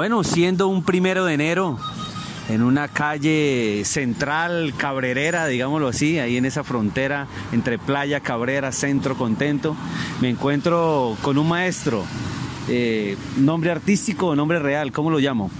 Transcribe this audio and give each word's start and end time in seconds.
Bueno, 0.00 0.24
siendo 0.24 0.68
un 0.68 0.82
primero 0.82 1.26
de 1.26 1.34
enero, 1.34 1.78
en 2.48 2.62
una 2.62 2.88
calle 2.88 3.82
central 3.84 4.72
cabrerera, 4.78 5.46
digámoslo 5.46 5.88
así, 5.88 6.18
ahí 6.18 6.38
en 6.38 6.46
esa 6.46 6.64
frontera 6.64 7.26
entre 7.52 7.78
playa, 7.78 8.20
cabrera, 8.20 8.72
centro, 8.72 9.14
contento, 9.18 9.76
me 10.22 10.30
encuentro 10.30 11.18
con 11.20 11.36
un 11.36 11.50
maestro, 11.50 12.02
eh, 12.70 13.18
nombre 13.36 13.72
artístico 13.72 14.28
o 14.28 14.34
nombre 14.34 14.58
real, 14.58 14.90
¿cómo 14.90 15.10
lo 15.10 15.18
llamo? 15.18 15.50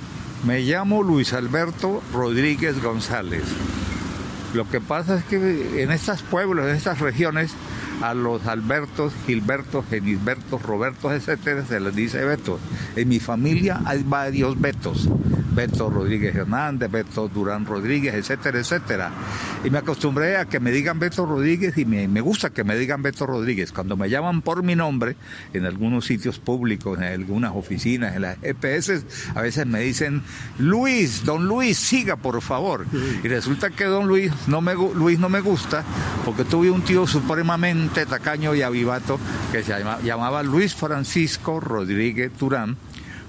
Me 0.46 0.60
llamo 0.60 1.02
Luis 1.02 1.34
Alberto 1.34 2.02
Rodríguez 2.10 2.82
González. 2.82 3.44
Lo 4.54 4.66
que 4.66 4.80
pasa 4.80 5.18
es 5.18 5.24
que 5.24 5.82
en 5.82 5.90
estos 5.90 6.22
pueblos, 6.22 6.66
en 6.66 6.76
estas 6.76 7.00
regiones, 7.00 7.52
a 8.00 8.14
los 8.14 8.46
Albertos, 8.46 9.12
Gilbertos, 9.26 9.84
Genisbertos, 9.88 10.62
Robertos, 10.62 11.12
etcétera, 11.12 11.64
se 11.66 11.80
les 11.80 11.94
dice 11.94 12.24
Beto. 12.24 12.58
En 12.96 13.08
mi 13.08 13.20
familia 13.20 13.80
hay 13.84 14.02
varios 14.02 14.60
Betos. 14.60 15.08
Beto 15.52 15.90
Rodríguez 15.90 16.34
Hernández, 16.34 16.90
Beto 16.90 17.28
Durán 17.28 17.66
Rodríguez, 17.66 18.14
etcétera, 18.14 18.60
etcétera. 18.60 19.10
Y 19.64 19.70
me 19.70 19.78
acostumbré 19.78 20.36
a 20.36 20.44
que 20.44 20.60
me 20.60 20.70
digan 20.70 20.98
Beto 20.98 21.26
Rodríguez 21.26 21.76
y 21.76 21.84
me, 21.84 22.06
me, 22.06 22.20
gusta 22.20 22.50
que 22.50 22.62
me 22.62 22.76
digan 22.76 23.02
Beto 23.02 23.26
Rodríguez. 23.26 23.72
Cuando 23.72 23.96
me 23.96 24.08
llaman 24.08 24.42
por 24.42 24.62
mi 24.62 24.76
nombre, 24.76 25.16
en 25.52 25.66
algunos 25.66 26.06
sitios 26.06 26.38
públicos, 26.38 26.98
en 26.98 27.04
algunas 27.04 27.52
oficinas, 27.54 28.14
en 28.14 28.22
las 28.22 28.38
EPS, 28.42 29.04
a 29.34 29.42
veces 29.42 29.66
me 29.66 29.80
dicen, 29.80 30.22
Luis, 30.58 31.24
don 31.24 31.46
Luis, 31.46 31.76
siga 31.76 32.16
por 32.16 32.40
favor. 32.42 32.86
Y 33.22 33.28
resulta 33.28 33.70
que 33.70 33.84
don 33.84 34.06
Luis 34.06 34.32
no 34.46 34.60
me, 34.60 34.74
Luis 34.74 35.18
no 35.18 35.28
me 35.28 35.40
gusta 35.40 35.84
porque 36.24 36.44
tuve 36.44 36.70
un 36.70 36.82
tío 36.82 37.06
supremamente 37.06 37.89
tacaño 38.06 38.54
y 38.54 38.62
avivato 38.62 39.18
que 39.52 39.62
se 39.62 39.78
llamaba, 39.78 40.00
llamaba 40.02 40.42
Luis 40.42 40.74
Francisco 40.74 41.60
Rodríguez 41.60 42.32
Durán 42.38 42.76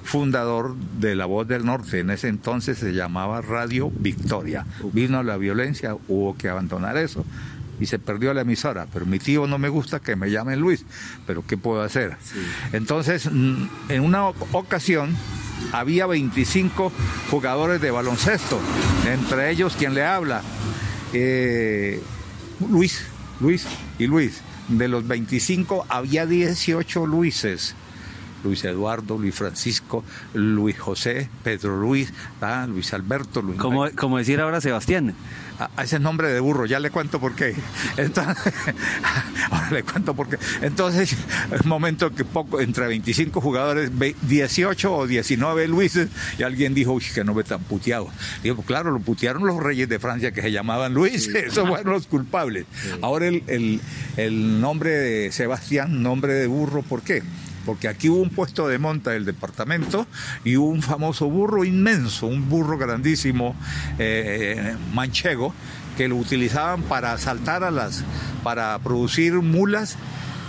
fundador 0.03 0.75
de 0.99 1.15
La 1.15 1.25
Voz 1.25 1.47
del 1.47 1.65
Norte. 1.65 1.99
En 1.99 2.09
ese 2.09 2.27
entonces 2.27 2.77
se 2.77 2.93
llamaba 2.93 3.41
Radio 3.41 3.91
Victoria. 3.91 4.65
Vino 4.93 5.23
la 5.23 5.37
violencia, 5.37 5.95
hubo 6.07 6.35
que 6.37 6.49
abandonar 6.49 6.97
eso 6.97 7.25
y 7.79 7.87
se 7.87 7.99
perdió 7.99 8.33
la 8.33 8.41
emisora. 8.41 8.87
Pero 8.93 9.05
mi 9.05 9.19
tío 9.19 9.47
no 9.47 9.57
me 9.57 9.69
gusta 9.69 9.99
que 9.99 10.15
me 10.15 10.29
llamen 10.29 10.59
Luis, 10.59 10.85
pero 11.25 11.45
¿qué 11.45 11.57
puedo 11.57 11.81
hacer? 11.81 12.15
Sí. 12.21 12.39
Entonces, 12.73 13.25
en 13.25 14.01
una 14.01 14.27
ocasión 14.27 15.15
había 15.71 16.05
25 16.05 16.91
jugadores 17.29 17.81
de 17.81 17.91
baloncesto, 17.91 18.59
entre 19.07 19.49
ellos 19.49 19.75
quien 19.77 19.93
le 19.93 20.05
habla, 20.05 20.41
eh, 21.13 22.01
Luis, 22.69 23.05
Luis 23.39 23.65
y 23.97 24.07
Luis. 24.07 24.41
De 24.67 24.87
los 24.87 25.07
25 25.07 25.85
había 25.89 26.25
18 26.25 27.05
Luises. 27.05 27.75
Luis 28.43 28.63
Eduardo, 28.65 29.17
Luis 29.17 29.35
Francisco, 29.35 30.03
Luis 30.33 30.79
José, 30.79 31.29
Pedro 31.43 31.77
Luis, 31.77 32.13
¿ah? 32.41 32.65
Luis 32.67 32.93
Alberto, 32.93 33.41
Luis. 33.41 33.59
Como, 33.59 33.89
como 33.91 34.17
decir 34.17 34.39
ahora 34.39 34.61
Sebastián. 34.61 35.15
A, 35.59 35.69
a, 35.75 35.83
ese 35.83 35.99
nombre 35.99 36.29
de 36.29 36.39
burro, 36.39 36.65
ya 36.65 36.79
le 36.79 36.89
cuento 36.89 37.19
por 37.19 37.35
qué. 37.35 37.53
Entonces, 37.97 38.53
ahora 39.51 39.69
le 39.71 39.83
cuento 39.83 40.15
por 40.15 40.27
qué. 40.27 40.37
Entonces, 40.61 41.15
es 41.51 41.65
momento 41.65 42.13
que 42.15 42.25
poco, 42.25 42.61
entre 42.61 42.87
25 42.87 43.41
jugadores, 43.41 43.91
18 44.21 44.93
o 44.93 45.05
19 45.05 45.67
Luises, 45.67 46.09
y 46.39 46.43
alguien 46.43 46.73
dijo, 46.73 46.93
uy, 46.93 47.03
que 47.13 47.23
no 47.23 47.33
ve 47.33 47.43
tan 47.43 47.61
puteado. 47.61 48.07
Digo, 48.41 48.55
pues 48.55 48.67
claro, 48.67 48.91
lo 48.91 48.99
putearon 48.99 49.45
los 49.45 49.61
reyes 49.61 49.87
de 49.87 49.99
Francia 49.99 50.31
que 50.31 50.41
se 50.41 50.51
llamaban 50.51 50.93
Luis, 50.93 51.25
sí. 51.25 51.31
esos 51.35 51.67
fueron 51.67 51.93
los 51.93 52.07
culpables. 52.07 52.65
Sí. 52.81 52.89
Ahora 53.01 53.27
el, 53.27 53.43
el, 53.47 53.81
el 54.17 54.61
nombre 54.61 54.91
de 54.91 55.31
Sebastián, 55.31 56.01
nombre 56.01 56.33
de 56.33 56.47
burro, 56.47 56.81
¿por 56.81 57.01
qué? 57.03 57.21
Porque 57.65 57.87
aquí 57.87 58.09
hubo 58.09 58.21
un 58.21 58.29
puesto 58.29 58.67
de 58.67 58.77
monta 58.77 59.11
del 59.11 59.25
departamento 59.25 60.07
y 60.43 60.57
hubo 60.57 60.67
un 60.67 60.81
famoso 60.81 61.29
burro 61.29 61.63
inmenso, 61.63 62.27
un 62.27 62.49
burro 62.49 62.77
grandísimo 62.77 63.55
eh, 63.99 64.75
manchego, 64.93 65.53
que 65.97 66.07
lo 66.07 66.15
utilizaban 66.15 66.83
para 66.83 67.17
saltar 67.17 67.63
a 67.63 67.71
las, 67.71 68.03
para 68.43 68.77
producir 68.79 69.33
mulas 69.33 69.97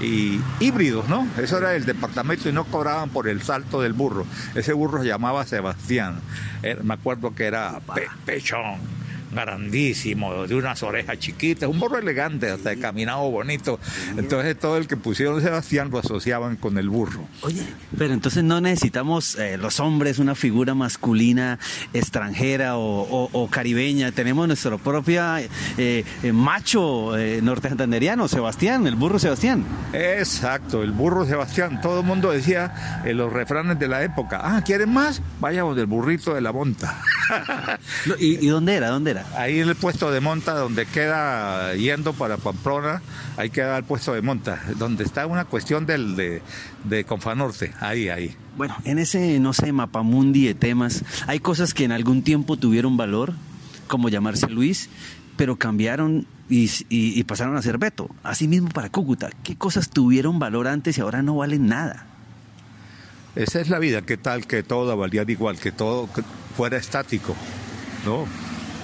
y 0.01 0.41
híbridos, 0.61 1.09
¿no? 1.09 1.29
Eso 1.39 1.59
era 1.59 1.75
el 1.75 1.85
departamento 1.85 2.49
y 2.49 2.53
no 2.53 2.65
cobraban 2.65 3.11
por 3.11 3.29
el 3.29 3.43
salto 3.43 3.81
del 3.81 3.93
burro. 3.93 4.27
Ese 4.55 4.73
burro 4.73 5.03
se 5.03 5.09
llamaba 5.09 5.47
Sebastián. 5.47 6.21
Eh, 6.63 6.77
me 6.83 6.95
acuerdo 6.95 7.35
que 7.35 7.45
era 7.45 7.81
pe 7.95 8.09
pechón 8.25 9.02
grandísimo, 9.33 10.47
de 10.47 10.55
unas 10.55 10.83
orejas 10.83 11.19
chiquitas, 11.19 11.69
un 11.69 11.79
burro 11.79 11.99
elegante, 11.99 12.51
hasta 12.51 12.77
caminado 12.77 13.31
bonito. 13.31 13.79
Entonces 14.17 14.59
todo 14.59 14.77
el 14.77 14.87
que 14.87 14.97
pusieron 14.97 15.41
Sebastián 15.43 15.91
lo 15.91 15.99
asociaban 15.99 16.57
con 16.57 16.79
el 16.79 16.89
burro. 16.89 17.27
Oye, 17.43 17.63
pero 17.97 18.15
entonces 18.15 18.45
no 18.45 18.61
necesitamos 18.61 19.37
eh, 19.37 19.57
los 19.57 19.81
hombres 19.81 20.19
una 20.19 20.35
figura 20.35 20.75
masculina 20.75 21.59
extranjera 21.93 22.77
o, 22.77 23.03
o, 23.03 23.31
o 23.33 23.49
caribeña, 23.49 24.13
tenemos 24.13 24.47
nuestro 24.47 24.79
propio 24.79 25.23
eh, 25.79 26.05
macho 26.33 27.17
eh, 27.17 27.41
norteameriano, 27.43 28.29
Sebastián, 28.29 28.87
el 28.87 28.97
burro 28.97 29.19
Sebastián. 29.19 29.65
Exacto, 29.93 30.83
el 30.83 30.93
burro 30.93 31.27
Sebastián. 31.27 31.81
Todo 31.81 32.01
el 32.01 32.07
mundo 32.07 32.31
decía 32.31 33.03
en 33.05 33.17
los 33.17 33.33
refranes 33.33 33.79
de 33.79 33.89
la 33.89 34.03
época, 34.03 34.41
ah, 34.43 34.63
¿quieren 34.65 34.93
más? 34.93 35.23
Vayamos 35.41 35.77
del 35.77 35.87
burrito 35.87 36.35
de 36.35 36.41
la 36.41 36.53
monta. 36.53 37.01
¿Y, 38.19 38.45
¿Y 38.45 38.49
dónde 38.49 38.75
era? 38.75 38.89
¿Dónde 38.89 39.13
era? 39.13 39.22
Ahí 39.37 39.61
en 39.61 39.69
el 39.69 39.77
puesto 39.77 40.11
de 40.11 40.21
monta 40.21 40.55
donde 40.55 40.87
queda 40.87 41.75
yendo 41.75 42.13
para 42.13 42.37
Pamplona, 42.37 43.03
ahí 43.37 43.51
queda 43.51 43.77
el 43.79 43.85
puesto 43.85 44.13
de 44.15 44.23
monta, 44.23 44.63
donde 44.77 45.05
está 45.05 45.27
una 45.27 45.45
cuestión 45.45 45.87
del, 45.87 46.17
de, 46.17 46.43
de 46.85 47.05
Confanorte, 47.05 47.73
ahí, 47.81 48.09
ahí. 48.09 48.37
Bueno, 48.57 48.77
en 48.85 48.99
ese, 48.99 49.41
no 49.41 49.53
sé, 49.53 49.73
mapamundi 49.73 50.47
de 50.47 50.55
temas, 50.55 51.05
hay 51.27 51.41
cosas 51.41 51.75
que 51.75 51.85
en 51.85 51.93
algún 51.93 52.23
tiempo 52.23 52.57
tuvieron 52.57 52.97
valor, 52.97 53.35
como 53.89 54.09
llamarse 54.09 54.49
Luis, 54.49 54.89
pero 55.37 55.57
cambiaron 55.57 56.27
y, 56.49 56.65
y, 56.89 57.19
y 57.19 57.25
pasaron 57.25 57.57
a 57.57 57.63
ser 57.63 57.79
Beto. 57.79 58.09
Asimismo 58.23 58.69
para 58.69 58.91
Cúcuta, 58.91 59.31
¿qué 59.43 59.57
cosas 59.57 59.91
tuvieron 59.91 60.39
valor 60.39 60.69
antes 60.69 60.99
y 60.99 61.01
ahora 61.01 61.23
no 61.23 61.37
valen 61.37 61.67
nada? 61.67 62.07
Esa 63.35 63.61
es 63.61 63.71
la 63.71 63.79
vida, 63.79 64.03
¿qué 64.03 64.19
tal 64.19 64.47
que 64.47 64.63
todo 64.63 64.95
valía 64.97 65.25
igual, 65.27 65.59
que 65.59 65.73
todo 65.73 66.09
fuera 66.55 66.77
estático? 66.77 67.35
No, 68.05 68.27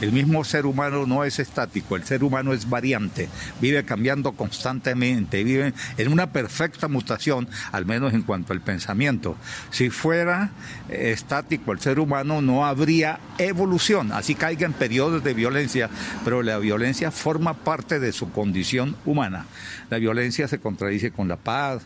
el 0.01 0.13
mismo 0.13 0.45
ser 0.45 0.67
humano 0.67 1.07
no 1.07 1.25
es 1.25 1.39
estático, 1.39 1.97
el 1.97 2.05
ser 2.05 2.25
humano 2.25 2.53
es 2.53 2.69
variante, 2.69 3.29
vive 3.61 3.85
cambiando 3.85 4.33
constantemente, 4.33 5.45
vive 5.45 5.73
en 5.97 6.13
una 6.13 6.33
perfecta 6.33 6.89
mutación, 6.89 7.49
al 7.73 7.87
menos 7.87 8.15
en 8.15 8.23
cuanto 8.23 8.53
al 8.53 8.61
pensamiento. 8.61 9.37
Si 9.71 9.91
fuera 9.91 10.51
estático 10.89 11.73
el 11.73 11.81
ser 11.81 11.99
humano, 12.01 12.41
no 12.41 12.67
habría 12.67 13.21
evolución, 13.39 14.13
así 14.13 14.35
caiga 14.35 14.67
en 14.67 14.73
periodos 14.73 15.25
de 15.25 15.35
violencia, 15.35 15.91
pero 16.25 16.43
la 16.43 16.59
violencia 16.59 17.11
forma 17.11 17.55
parte 17.55 18.01
de 18.01 18.13
su 18.13 18.31
condición 18.31 18.97
humana. 19.05 19.47
La 19.91 19.99
violencia 19.99 20.49
se 20.49 20.59
contradice 20.59 21.11
con 21.11 21.29
la 21.29 21.37
paz, 21.37 21.83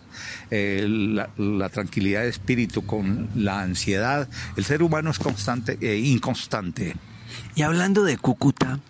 eh, 0.51 0.87
la, 0.89 1.69
tranquilidad 1.69 2.23
de 2.23 2.29
espíritu, 2.29 2.85
con 2.85 3.29
la 3.35 3.63
ansiedad. 3.63 4.29
El 4.57 4.65
ser 4.65 4.83
humano 4.83 5.11
es 5.11 5.19
constante 5.19 5.79
e 5.81 5.93
eh, 5.93 5.99
inconstante. 5.99 6.95
Y 7.55 7.63
hablando 7.63 8.05
de 8.05 8.17
Cúcuta, 8.19 8.81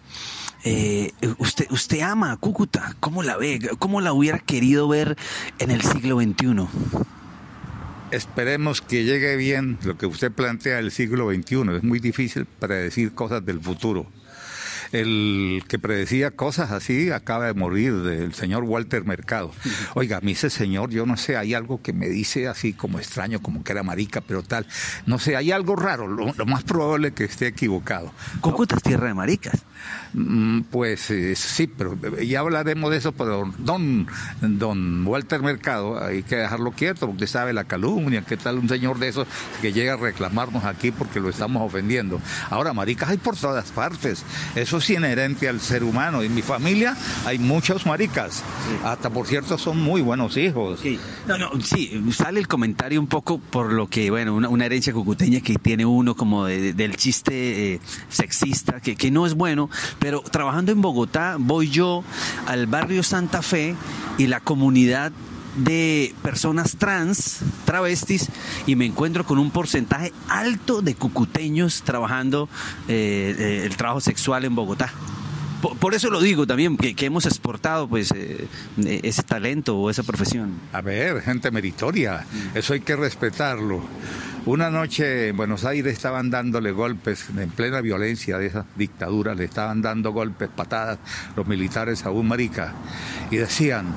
eh, 0.64 1.12
usted, 1.38 1.66
usted 1.70 2.00
ama 2.00 2.32
a 2.32 2.36
Cúcuta. 2.36 2.94
¿Cómo 3.00 3.22
la 3.22 3.36
ve? 3.36 3.60
¿Cómo 3.78 4.00
la 4.00 4.12
hubiera 4.12 4.38
querido 4.38 4.88
ver 4.88 5.16
en 5.58 5.70
el 5.70 5.82
siglo 5.82 6.20
XXI? 6.20 6.68
Esperemos 8.12 8.82
que 8.82 9.04
llegue 9.04 9.36
bien 9.36 9.78
lo 9.84 9.96
que 9.96 10.06
usted 10.06 10.30
plantea 10.30 10.76
del 10.76 10.90
siglo 10.90 11.32
XXI. 11.32 11.76
Es 11.76 11.82
muy 11.82 11.98
difícil 11.98 12.44
predecir 12.44 13.14
cosas 13.14 13.44
del 13.44 13.60
futuro. 13.60 14.06
El 14.92 15.64
que 15.68 15.78
predecía 15.78 16.30
cosas 16.30 16.70
así 16.70 17.10
acaba 17.10 17.46
de 17.46 17.54
morir, 17.54 17.92
el 18.06 18.34
señor 18.34 18.64
Walter 18.64 19.04
Mercado. 19.04 19.50
Oiga, 19.94 20.18
a 20.18 20.20
mí 20.20 20.32
ese 20.32 20.50
señor, 20.50 20.90
yo 20.90 21.06
no 21.06 21.16
sé, 21.16 21.36
hay 21.36 21.54
algo 21.54 21.80
que 21.82 21.92
me 21.92 22.08
dice 22.08 22.48
así 22.48 22.72
como 22.72 22.98
extraño, 22.98 23.40
como 23.40 23.64
que 23.64 23.72
era 23.72 23.82
marica, 23.82 24.20
pero 24.20 24.42
tal. 24.42 24.66
No 25.06 25.18
sé, 25.18 25.36
hay 25.36 25.50
algo 25.50 25.76
raro, 25.76 26.06
lo, 26.06 26.32
lo 26.32 26.46
más 26.46 26.62
probable 26.62 27.08
es 27.08 27.14
que 27.14 27.24
esté 27.24 27.46
equivocado. 27.46 28.12
Cúcuta 28.40 28.76
es 28.76 28.82
tierra 28.82 29.08
de 29.08 29.14
maricas. 29.14 29.64
Pues 30.70 31.10
eh, 31.10 31.34
sí, 31.36 31.66
pero 31.66 31.96
ya 32.20 32.40
hablaremos 32.40 32.90
de 32.90 32.98
eso, 32.98 33.12
pero 33.12 33.50
don, 33.58 34.06
don 34.40 35.06
Walter 35.06 35.40
Mercado, 35.40 36.02
hay 36.02 36.22
que 36.22 36.36
dejarlo 36.36 36.72
quieto, 36.72 37.06
porque 37.06 37.26
sabe 37.26 37.52
la 37.54 37.64
calumnia, 37.64 38.22
qué 38.26 38.36
tal 38.36 38.58
un 38.58 38.68
señor 38.68 38.98
de 38.98 39.08
esos 39.08 39.26
que 39.62 39.72
llega 39.72 39.94
a 39.94 39.96
reclamarnos 39.96 40.64
aquí 40.64 40.90
porque 40.90 41.18
lo 41.18 41.30
estamos 41.30 41.62
ofendiendo. 41.62 42.20
Ahora, 42.50 42.74
maricas 42.74 43.08
hay 43.08 43.16
por 43.16 43.36
todas 43.36 43.70
partes, 43.72 44.24
eso 44.54 44.81
es 44.82 44.90
inherente 44.90 45.48
al 45.48 45.60
ser 45.60 45.84
humano. 45.84 46.22
En 46.22 46.34
mi 46.34 46.42
familia 46.42 46.96
hay 47.24 47.38
muchos 47.38 47.86
maricas, 47.86 48.36
sí. 48.36 48.76
hasta 48.84 49.10
por 49.10 49.26
cierto 49.26 49.56
son 49.58 49.78
muy 49.78 50.02
buenos 50.02 50.36
hijos. 50.36 50.80
Sí. 50.80 50.98
No, 51.26 51.38
no, 51.38 51.50
sí, 51.62 52.02
sale 52.12 52.40
el 52.40 52.48
comentario 52.48 53.00
un 53.00 53.06
poco 53.06 53.38
por 53.38 53.72
lo 53.72 53.88
que, 53.88 54.10
bueno, 54.10 54.34
una, 54.34 54.48
una 54.48 54.66
herencia 54.66 54.92
cucuteña 54.92 55.40
que 55.40 55.54
tiene 55.54 55.86
uno 55.86 56.14
como 56.14 56.46
de, 56.46 56.60
de, 56.60 56.72
del 56.72 56.96
chiste 56.96 57.74
eh, 57.74 57.80
sexista, 58.08 58.80
que, 58.80 58.96
que 58.96 59.10
no 59.10 59.26
es 59.26 59.34
bueno, 59.34 59.70
pero 59.98 60.20
trabajando 60.20 60.72
en 60.72 60.82
Bogotá 60.82 61.36
voy 61.38 61.70
yo 61.70 62.02
al 62.46 62.66
barrio 62.66 63.02
Santa 63.02 63.42
Fe 63.42 63.76
y 64.18 64.26
la 64.26 64.40
comunidad 64.40 65.12
de 65.56 66.14
personas 66.22 66.76
trans, 66.76 67.40
travestis, 67.64 68.28
y 68.66 68.76
me 68.76 68.86
encuentro 68.86 69.24
con 69.24 69.38
un 69.38 69.50
porcentaje 69.50 70.12
alto 70.28 70.82
de 70.82 70.94
cucuteños 70.94 71.82
trabajando 71.82 72.48
eh, 72.88 73.34
eh, 73.38 73.62
el 73.64 73.76
trabajo 73.76 74.00
sexual 74.00 74.44
en 74.44 74.54
Bogotá. 74.54 74.92
Por, 75.78 75.94
eso 75.94 76.10
lo 76.10 76.20
digo 76.20 76.44
también, 76.44 76.76
que, 76.76 77.06
hemos 77.06 77.24
exportado 77.24 77.86
pues 77.86 78.12
eh, 78.16 78.48
ese 79.04 79.22
talento 79.22 79.78
o 79.78 79.90
esa 79.90 80.02
profesión. 80.02 80.58
A 80.72 80.80
ver, 80.80 81.20
gente 81.22 81.52
meritoria, 81.52 82.26
eso 82.52 82.72
hay 82.72 82.80
que 82.80 82.96
respetarlo. 82.96 83.80
Una 84.44 84.70
noche 84.70 85.28
en 85.28 85.36
Buenos 85.36 85.64
Aires 85.64 85.92
estaban 85.92 86.30
dándole 86.30 86.72
golpes, 86.72 87.26
en 87.36 87.48
plena 87.50 87.80
violencia 87.80 88.38
de 88.38 88.46
esa 88.46 88.66
dictadura, 88.74 89.36
le 89.36 89.44
estaban 89.44 89.82
dando 89.82 90.10
golpes, 90.10 90.48
patadas 90.48 90.98
los 91.36 91.46
militares 91.46 92.04
a 92.04 92.10
un 92.10 92.26
marica 92.26 92.74
y 93.30 93.36
decían, 93.36 93.94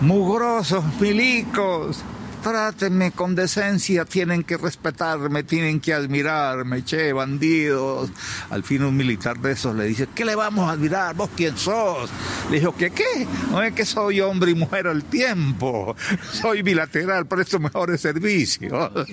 mugrosos 0.00 0.84
milicos, 1.00 2.02
trátenme 2.42 3.10
con 3.10 3.34
decencia, 3.34 4.04
tienen 4.04 4.44
que 4.44 4.56
respetarme, 4.56 5.42
tienen 5.42 5.80
que 5.80 5.92
admirarme, 5.92 6.84
che, 6.84 7.12
bandidos. 7.12 8.10
Al 8.50 8.62
fin 8.62 8.84
un 8.84 8.96
militar 8.96 9.38
de 9.40 9.52
esos 9.52 9.74
le 9.74 9.84
dice, 9.84 10.08
¿qué 10.14 10.24
le 10.24 10.34
vamos 10.34 10.68
a 10.68 10.72
admirar? 10.72 11.14
¿Vos 11.16 11.30
quién 11.36 11.56
sos? 11.56 12.10
Le 12.50 12.60
dijo, 12.60 12.74
¿qué 12.76 12.90
qué? 12.90 13.26
No 13.50 13.62
es 13.62 13.72
que 13.72 13.84
soy 13.84 14.20
hombre 14.20 14.52
y 14.52 14.54
mujer 14.54 14.86
al 14.86 15.04
tiempo, 15.04 15.96
soy 16.32 16.62
bilateral, 16.62 17.26
presto 17.26 17.58
mejores 17.58 18.00
servicios. 18.00 18.90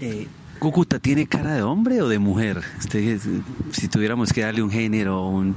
Eh, 0.00 0.26
¿Cúcuta 0.58 1.00
tiene 1.00 1.26
cara 1.26 1.54
de 1.54 1.62
hombre 1.62 2.02
o 2.02 2.08
de 2.08 2.20
mujer? 2.20 2.62
si 3.72 3.88
tuviéramos 3.88 4.32
que 4.32 4.42
darle 4.42 4.62
un 4.62 4.70
género, 4.70 5.26
un... 5.26 5.56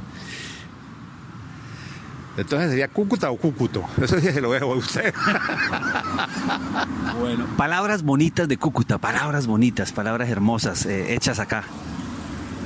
Entonces 2.38 2.70
sería 2.70 2.90
Cúcuta 2.90 3.32
o 3.32 3.38
Cúcuto. 3.38 3.84
Eso 4.02 4.20
sí 4.20 4.32
se 4.32 4.42
lo 4.42 4.52
dejo 4.52 4.74
a 4.74 4.76
usted. 4.76 5.14
bueno. 7.20 7.46
Palabras 7.58 8.04
bonitas 8.04 8.48
de 8.48 8.58
Cúcuta, 8.58 8.98
palabras 8.98 9.48
bonitas, 9.48 9.94
palabras 9.94 10.30
hermosas, 10.30 10.86
eh, 10.86 11.14
hechas 11.14 11.40
acá. 11.40 11.64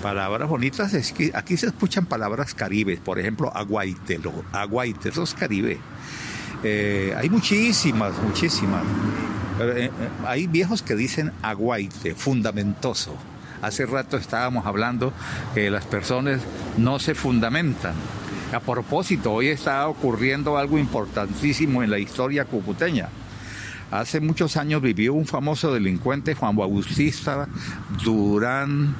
Palabras 0.02 0.50
bonitas, 0.50 0.94
es 0.94 1.12
que 1.12 1.32
aquí 1.36 1.58
se 1.58 1.68
escuchan 1.68 2.06
palabras 2.06 2.54
caribes, 2.54 3.00
por 3.00 3.20
ejemplo, 3.20 3.56
aguaite, 3.56 4.20
aguaite, 4.54 5.10
eso 5.10 5.24
es 5.24 5.34
caribe. 5.34 5.78
Eh, 6.64 7.14
hay 7.18 7.30
muchísimas, 7.30 8.14
muchísimas. 8.24 8.84
Eh, 9.60 9.92
hay 10.26 10.48
viejos 10.48 10.82
que 10.82 10.96
dicen 10.96 11.34
aguaite, 11.42 12.16
fundamentoso. 12.16 13.14
Hace 13.62 13.86
rato 13.86 14.16
estábamos 14.16 14.66
hablando 14.66 15.12
que 15.54 15.70
las 15.70 15.86
personas 15.86 16.40
no 16.78 16.98
se 16.98 17.14
fundamentan 17.14 17.94
a 18.52 18.60
propósito, 18.60 19.32
hoy 19.32 19.48
está 19.48 19.88
ocurriendo 19.88 20.58
algo 20.58 20.78
importantísimo 20.80 21.84
en 21.84 21.92
la 21.92 22.00
historia 22.00 22.46
cucuteña. 22.46 23.10
Hace 23.92 24.20
muchos 24.20 24.58
años 24.58 24.82
vivió 24.82 25.14
un 25.14 25.26
famoso 25.26 25.74
delincuente, 25.74 26.36
Juan 26.36 26.56
Bautista 26.56 27.48
Durán 28.04 28.96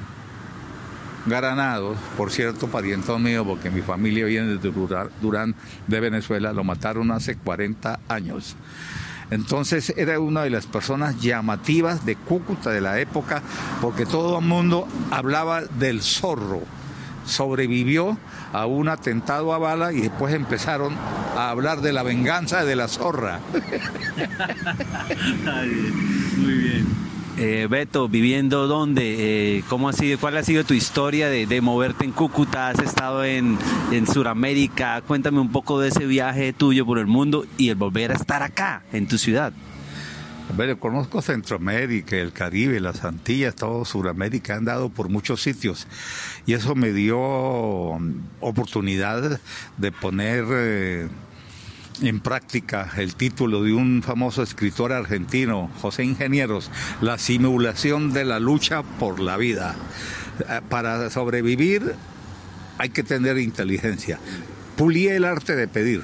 Garanado, 1.26 1.94
por 2.16 2.32
cierto, 2.32 2.68
parientón 2.68 3.22
mío, 3.22 3.44
porque 3.44 3.70
mi 3.70 3.82
familia 3.82 4.24
viene 4.24 4.56
de 4.56 4.72
Durán, 5.20 5.54
de 5.86 6.00
Venezuela, 6.00 6.52
lo 6.52 6.64
mataron 6.64 7.10
hace 7.10 7.36
40 7.36 8.00
años. 8.08 8.56
Entonces 9.30 9.94
era 9.96 10.18
una 10.18 10.42
de 10.42 10.50
las 10.50 10.66
personas 10.66 11.20
llamativas 11.20 12.04
de 12.04 12.16
Cúcuta 12.16 12.70
de 12.70 12.80
la 12.80 12.98
época, 13.00 13.42
porque 13.80 14.06
todo 14.06 14.38
el 14.38 14.44
mundo 14.44 14.88
hablaba 15.10 15.60
del 15.62 16.02
zorro 16.02 16.62
sobrevivió 17.30 18.18
a 18.52 18.66
un 18.66 18.88
atentado 18.88 19.54
a 19.54 19.58
bala 19.58 19.92
y 19.92 20.02
después 20.02 20.34
empezaron 20.34 20.94
a 21.36 21.50
hablar 21.50 21.80
de 21.80 21.92
la 21.92 22.02
venganza 22.02 22.64
de 22.64 22.76
la 22.76 22.88
zorra. 22.88 23.40
Muy 26.36 26.54
bien. 26.54 27.10
Eh, 27.38 27.68
Beto, 27.70 28.06
viviendo 28.08 28.66
dónde, 28.66 29.56
eh, 29.56 29.64
cómo 29.68 29.88
ha 29.88 29.94
sido, 29.94 30.18
cuál 30.18 30.36
ha 30.36 30.42
sido 30.42 30.64
tu 30.64 30.74
historia 30.74 31.30
de, 31.30 31.60
moverte 31.62 32.04
en 32.04 32.12
Cúcuta, 32.12 32.68
has 32.68 32.78
estado 32.80 33.24
en, 33.24 33.56
en 33.92 34.06
Sudamérica, 34.06 35.00
cuéntame 35.06 35.40
un 35.40 35.50
poco 35.50 35.80
de 35.80 35.88
ese 35.88 36.04
viaje 36.04 36.52
tuyo 36.52 36.84
por 36.84 36.98
el 36.98 37.06
mundo 37.06 37.46
y 37.56 37.70
el 37.70 37.76
volver 37.76 38.10
a 38.10 38.16
estar 38.16 38.42
acá, 38.42 38.82
en 38.92 39.08
tu 39.08 39.16
ciudad. 39.16 39.54
Conozco 40.78 41.22
Centroamérica, 41.22 42.16
el 42.16 42.32
Caribe, 42.32 42.80
las 42.80 43.04
Antillas, 43.04 43.54
todo 43.54 43.84
Sudamérica, 43.84 44.54
he 44.54 44.56
andado 44.56 44.88
por 44.88 45.08
muchos 45.08 45.42
sitios 45.42 45.86
y 46.44 46.54
eso 46.54 46.74
me 46.74 46.92
dio 46.92 47.96
mm, 47.98 48.12
oportunidad 48.40 49.40
de 49.78 49.92
poner 49.92 50.44
eh, 50.50 51.08
en 52.02 52.20
práctica 52.20 52.90
el 52.96 53.14
título 53.14 53.62
de 53.62 53.72
un 53.72 54.02
famoso 54.02 54.42
escritor 54.42 54.92
argentino, 54.92 55.70
José 55.80 56.04
Ingenieros, 56.04 56.70
La 57.00 57.16
simulación 57.16 58.12
de 58.12 58.24
la 58.24 58.40
lucha 58.40 58.82
por 58.82 59.20
la 59.20 59.36
vida. 59.36 59.76
Eh, 60.40 60.60
para 60.68 61.10
sobrevivir 61.10 61.94
hay 62.76 62.90
que 62.90 63.04
tener 63.04 63.38
inteligencia. 63.38 64.18
Pulí 64.76 65.08
el 65.08 65.24
arte 65.24 65.54
de 65.54 65.68
pedir 65.68 66.02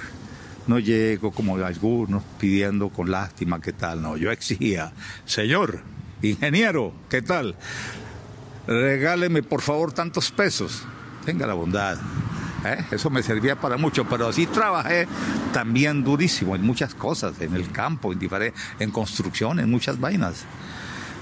no 0.67 0.79
llego 0.79 1.31
como 1.31 1.57
algunos 1.57 2.23
pidiendo 2.39 2.89
con 2.89 3.11
lástima 3.11 3.61
qué 3.61 3.73
tal, 3.73 4.03
no, 4.03 4.17
yo 4.17 4.31
exigía, 4.31 4.93
señor, 5.25 5.81
ingeniero, 6.23 6.93
¿qué 7.09 7.23
tal? 7.23 7.57
Regáleme 8.67 9.43
por 9.43 9.63
favor 9.63 9.93
tantos 9.93 10.31
pesos, 10.31 10.83
tenga 11.25 11.47
la 11.47 11.55
bondad. 11.55 11.99
¿eh? 12.65 12.85
Eso 12.91 13.11
me 13.11 13.23
servía 13.23 13.61
para 13.61 13.77
mucho, 13.77 14.09
pero 14.09 14.29
así 14.29 14.47
trabajé 14.47 15.07
también 15.53 16.03
durísimo 16.03 16.57
en 16.57 16.63
muchas 16.63 16.95
cosas, 16.95 17.41
en 17.41 17.55
el 17.55 17.71
campo, 17.71 18.13
en, 18.13 18.19
en 18.81 18.91
construcción, 18.91 19.61
en 19.61 19.71
muchas 19.71 20.01
vainas. 20.01 20.45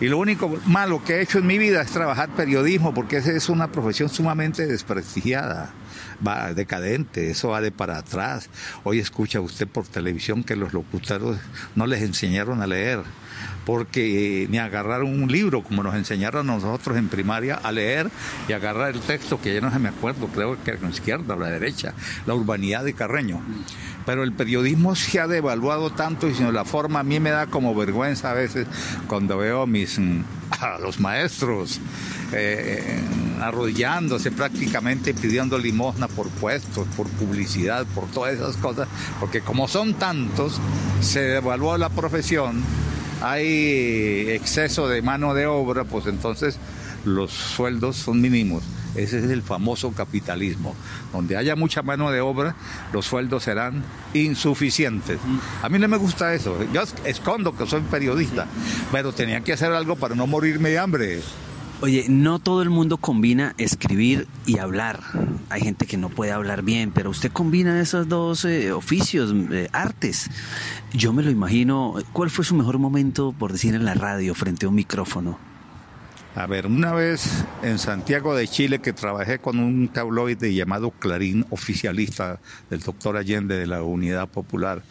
Y 0.01 0.07
lo 0.07 0.19
único 0.19 0.59
malo 0.67 1.05
que 1.05 1.17
he 1.17 1.23
hecho 1.23 1.39
en 1.39 1.47
mi 1.47 1.59
vida 1.59 1.83
es 1.83 1.91
trabajar 1.91 2.31
periodismo, 2.31 2.93
porque 2.93 3.19
esa 3.19 3.31
es 3.33 3.49
una 3.49 3.69
profesión 3.69 4.09
sumamente 4.09 4.67
desprestigiada 4.67 5.73
va 6.27 6.53
decadente, 6.55 7.31
eso 7.31 7.49
va 7.49 7.61
de 7.61 7.73
para 7.73 7.99
atrás. 7.99 8.49
Hoy 8.85 8.99
escucha 8.99 9.41
usted 9.41 9.67
por 9.67 9.87
televisión 9.87 10.45
que 10.45 10.57
los 10.57 10.73
locutores 10.73 11.39
no 11.75 11.87
les 11.87 12.03
enseñaron 12.03 12.63
a 12.63 12.67
leer, 12.67 13.01
porque 13.65 14.47
ni 14.51 14.59
agarraron 14.59 15.23
un 15.23 15.31
libro 15.31 15.63
como 15.63 15.83
nos 15.83 15.95
enseñaron 15.95 16.47
nosotros 16.47 16.97
en 16.97 17.09
primaria 17.09 17.57
a 17.57 17.73
leer 17.73 18.11
y 18.49 18.53
agarrar 18.53 18.95
el 18.95 19.01
texto 19.01 19.41
que 19.41 19.55
ya 19.55 19.61
no 19.61 19.71
se 19.71 19.79
me 19.79 19.89
acuerdo, 19.89 20.27
creo 20.29 20.63
que 20.63 20.73
era 20.73 20.81
la 20.81 20.91
izquierda 20.91 21.35
o 21.35 21.39
la 21.39 21.51
derecha, 21.51 21.95
la 22.27 22.35
urbanidad 22.35 22.85
de 22.85 22.95
Carreño. 22.95 23.41
Pero 24.07 24.23
el 24.23 24.33
periodismo 24.33 24.95
se 24.95 25.21
ha 25.21 25.27
devaluado 25.27 25.91
tanto 25.91 26.29
y 26.29 26.35
sino 26.35 26.53
la 26.53 26.65
forma 26.65 27.01
a 27.01 27.05
mí 27.05 27.21
me 27.21 27.31
da 27.31 27.47
como 27.47 27.75
vergüenza 27.75 28.31
a 28.31 28.35
veces 28.35 28.67
cuando 29.07 29.39
veo 29.39 29.63
a 29.63 29.67
mis 29.67 29.99
a 30.51 30.79
los 30.79 31.01
maestros 31.01 31.81
eh, 32.33 33.01
arrodillándose 33.41 34.31
prácticamente 34.31 35.15
pidiendo 35.15 35.59
limosna 35.59 36.09
por 36.09 36.29
puestos, 36.29 36.87
por 36.97 37.07
publicidad, 37.09 37.87
por 37.95 38.07
todas 38.07 38.35
esas 38.35 38.57
cosas, 38.57 38.89
porque 39.21 39.41
como 39.41 39.69
son 39.69 39.95
tantos, 39.95 40.61
se 41.01 41.21
devaluó 41.21 41.77
la 41.79 41.91
profesión, 41.91 42.63
hay 43.21 44.31
exceso 44.31 44.89
de 44.89 45.03
mano 45.03 45.35
de 45.35 45.47
obra, 45.47 45.85
pues 45.85 46.07
entonces 46.07 46.59
los 47.05 47.33
sueldos 47.33 47.97
son 47.97 48.21
mínimos. 48.21 48.63
Ese 48.95 49.19
es 49.19 49.25
el 49.25 49.43
famoso 49.43 49.93
capitalismo. 49.93 50.75
Donde 51.13 51.37
haya 51.37 51.57
mucha 51.57 51.83
mano 51.83 52.11
de 52.11 52.21
obra, 52.21 52.55
los 52.93 53.07
sueldos 53.07 53.43
serán 53.43 53.83
insuficientes. 54.15 55.19
A 55.63 55.69
mí 55.69 55.79
no 55.79 55.89
me 55.89 55.97
gusta 55.97 56.33
eso. 56.35 56.57
Yo 56.73 56.83
escondo 57.05 57.57
que 57.57 57.67
soy 57.67 57.83
periodista, 57.83 58.47
pero 58.93 59.13
tenía 59.13 59.41
que 59.41 59.53
hacer 59.53 59.73
algo 59.73 59.97
para 59.97 60.15
no 60.15 60.27
morirme 60.27 60.71
de 60.71 60.79
hambre. 60.79 61.21
Oye, 61.85 62.07
no 62.09 62.39
todo 62.39 62.63
el 62.63 62.71
mundo 62.71 62.97
combina 62.97 63.55
escribir 63.59 64.27
y 64.47 64.57
hablar. 64.57 65.01
Hay 65.51 65.61
gente 65.61 65.85
que 65.85 65.99
no 65.99 66.09
puede 66.09 66.33
hablar 66.33 66.63
bien, 66.63 66.91
pero 66.91 67.11
usted 67.11 67.31
combina 67.31 67.79
esos 67.79 68.09
dos 68.09 68.47
eh, 68.47 68.73
oficios, 68.73 69.35
eh, 69.53 69.69
artes. 69.71 70.31
Yo 70.95 71.13
me 71.13 71.23
lo 71.23 71.31
imagino. 71.31 71.97
¿Cuál 72.15 72.31
fue 72.31 72.43
su 72.43 72.55
mejor 72.55 72.79
momento, 72.79 73.35
por 73.39 73.53
decir, 73.53 73.75
en 73.75 73.85
la 73.85 73.93
radio, 73.93 74.35
frente 74.35 74.65
a 74.65 74.71
un 74.71 74.77
micrófono? 74.77 75.39
A 76.35 76.47
ver, 76.47 76.69
una 76.69 76.95
vez 76.95 77.45
en 77.63 77.79
Santiago 77.79 78.35
de 78.35 78.49
Chile 78.49 78.79
que 78.79 78.95
trabajé 78.95 79.39
con 79.39 79.59
un 79.59 79.89
tabloide 79.89 80.55
llamado 80.55 80.91
Clarín, 80.91 81.45
oficialista 81.51 82.41
del 82.71 82.81
doctor 82.81 83.19
Allende 83.19 83.59
de 83.59 83.67
la 83.67 83.83
Unidad 83.83 84.31
Popular, 84.31 84.83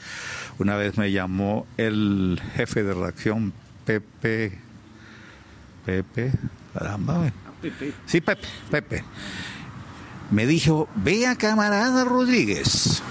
una 0.59 0.75
vez 0.75 0.95
me 0.99 1.11
llamó 1.11 1.65
el 1.77 2.39
jefe 2.55 2.83
de 2.83 2.93
reacción 2.93 3.51
Pepe, 3.83 4.59
Pepe, 5.87 6.33
caramba, 6.73 7.31
sí, 8.05 8.21
Pepe, 8.21 8.47
Pepe, 8.69 9.03
me 10.31 10.45
dijo, 10.47 10.87
vea 10.95 11.35
camarada 11.35 12.03
Rodríguez, 12.03 13.01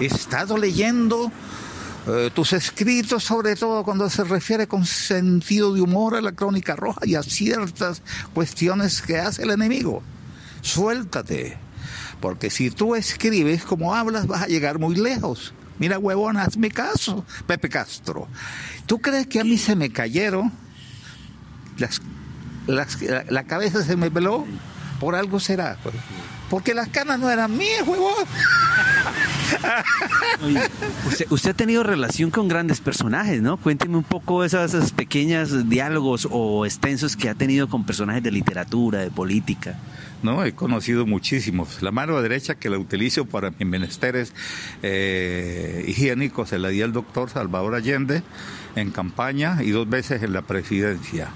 he 0.00 0.06
estado 0.06 0.58
leyendo 0.58 1.32
eh, 2.06 2.30
tus 2.34 2.52
escritos, 2.52 3.24
sobre 3.24 3.56
todo 3.56 3.82
cuando 3.82 4.10
se 4.10 4.24
refiere 4.24 4.66
con 4.66 4.84
sentido 4.84 5.72
de 5.72 5.80
humor 5.80 6.14
a 6.14 6.20
la 6.20 6.32
crónica 6.32 6.76
roja 6.76 7.00
y 7.04 7.14
a 7.14 7.22
ciertas 7.22 8.02
cuestiones 8.34 9.00
que 9.00 9.18
hace 9.18 9.42
el 9.42 9.50
enemigo. 9.50 10.02
Suéltate, 10.60 11.56
porque 12.20 12.50
si 12.50 12.70
tú 12.70 12.94
escribes 12.94 13.64
como 13.64 13.94
hablas 13.94 14.26
vas 14.26 14.42
a 14.42 14.46
llegar 14.46 14.78
muy 14.78 14.96
lejos. 14.96 15.54
Mira, 15.78 15.98
huevón, 15.98 16.36
hazme 16.36 16.70
caso, 16.70 17.24
Pepe 17.46 17.68
Castro. 17.68 18.28
¿Tú 18.86 19.00
crees 19.00 19.26
que 19.26 19.40
a 19.40 19.44
mí 19.44 19.58
se 19.58 19.74
me 19.74 19.90
cayeron? 19.90 20.52
Las, 21.78 22.00
las- 22.66 23.00
la, 23.02 23.24
la 23.28 23.44
cabeza 23.44 23.82
se 23.82 23.96
me 23.96 24.10
peló. 24.10 24.46
Por 25.00 25.14
algo 25.16 25.40
será. 25.40 25.76
pues. 25.82 25.94
Porque 26.48 26.72
las 26.72 26.88
canas 26.88 27.18
no 27.18 27.28
eran 27.30 27.56
mías, 27.56 27.82
huevón. 27.86 28.14
Usted 31.30 31.50
ha 31.50 31.54
tenido 31.54 31.82
relación 31.82 32.30
con 32.30 32.48
grandes 32.48 32.80
personajes, 32.80 33.42
¿no? 33.42 33.56
Cuénteme 33.56 33.96
un 33.96 34.04
poco 34.04 34.44
esas, 34.44 34.72
esas 34.74 34.92
pequeñas 34.92 35.68
diálogos 35.68 36.28
o 36.30 36.64
extensos 36.64 37.16
que 37.16 37.28
ha 37.28 37.34
tenido 37.34 37.68
con 37.68 37.84
personajes 37.84 38.22
de 38.22 38.30
literatura, 38.30 39.00
de 39.00 39.10
política. 39.10 39.78
No, 40.22 40.44
he 40.44 40.52
conocido 40.54 41.06
muchísimos. 41.06 41.82
La 41.82 41.90
mano 41.90 42.20
derecha 42.22 42.54
que 42.54 42.70
la 42.70 42.78
utilizo 42.78 43.24
para 43.26 43.50
mis 43.50 43.66
menesteres 43.68 44.32
eh, 44.82 45.84
higiénicos 45.88 46.50
se 46.50 46.58
la 46.58 46.68
di 46.68 46.82
al 46.82 46.92
doctor 46.92 47.30
Salvador 47.30 47.74
Allende 47.74 48.22
en 48.76 48.90
campaña 48.90 49.58
y 49.62 49.70
dos 49.70 49.88
veces 49.88 50.22
en 50.22 50.32
la 50.32 50.42
presidencia. 50.42 51.28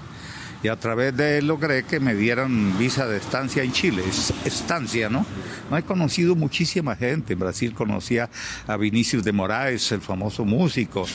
Y 0.61 0.67
a 0.67 0.75
través 0.75 1.15
de 1.15 1.37
él 1.37 1.47
logré 1.47 1.83
que 1.83 2.01
me 2.01 2.13
dieran 2.15 2.77
visa 2.77 3.07
de 3.07 3.15
estancia 3.17 3.63
en 3.63 3.71
Chile. 3.71 4.03
Es- 4.07 4.33
estancia, 4.43 5.09
¿no? 5.09 5.25
No 5.71 5.77
he 5.77 5.83
conocido 5.83 6.35
muchísima 6.35 6.95
gente. 6.97 7.33
En 7.33 7.39
Brasil 7.39 7.73
conocía 7.73 8.29
a 8.67 8.75
Vinicius 8.75 9.23
de 9.23 9.31
Moraes, 9.31 9.91
el 9.93 10.01
famoso 10.01 10.43
músico. 10.43 11.05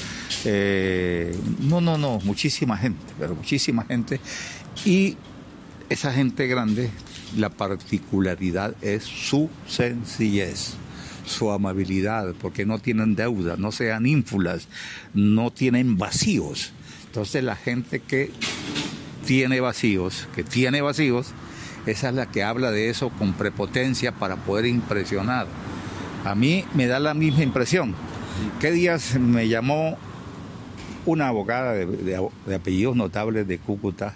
Eh, 0.46 1.36
no, 1.60 1.80
no, 1.82 1.98
no, 1.98 2.20
muchísima 2.24 2.78
gente, 2.78 3.04
pero 3.18 3.34
muchísima 3.34 3.84
gente. 3.84 4.18
Y 4.86 5.16
esa 5.90 6.10
gente 6.12 6.46
grande, 6.46 6.88
la 7.36 7.50
particularidad 7.50 8.74
es 8.80 9.04
su 9.04 9.50
sencillez, 9.68 10.72
su 11.26 11.50
amabilidad, 11.50 12.32
porque 12.40 12.64
no 12.64 12.78
tienen 12.78 13.14
deuda, 13.14 13.56
no 13.58 13.72
sean 13.72 14.06
ínfulas, 14.06 14.68
no 15.12 15.50
tienen 15.50 15.98
vacíos. 15.98 16.72
Entonces 17.06 17.44
la 17.44 17.56
gente 17.56 18.00
que 18.00 18.30
tiene 19.24 19.60
vacíos, 19.60 20.28
que 20.34 20.44
tiene 20.44 20.80
vacíos, 20.82 21.28
esa 21.86 22.08
es 22.08 22.14
la 22.14 22.26
que 22.26 22.42
habla 22.42 22.70
de 22.70 22.88
eso 22.88 23.10
con 23.10 23.32
prepotencia 23.34 24.12
para 24.12 24.36
poder 24.36 24.66
impresionar. 24.66 25.46
A 26.24 26.34
mí 26.34 26.64
me 26.74 26.86
da 26.86 26.98
la 26.98 27.12
misma 27.14 27.42
impresión. 27.42 27.94
¿Qué 28.60 28.70
días 28.70 29.18
me 29.18 29.48
llamó 29.48 29.98
una 31.06 31.28
abogada 31.28 31.72
de, 31.74 31.86
de- 31.86 32.28
de 32.46 32.54
apellidos 32.54 32.96
notables 32.96 33.46
de 33.46 33.58
Cúcuta 33.58 34.14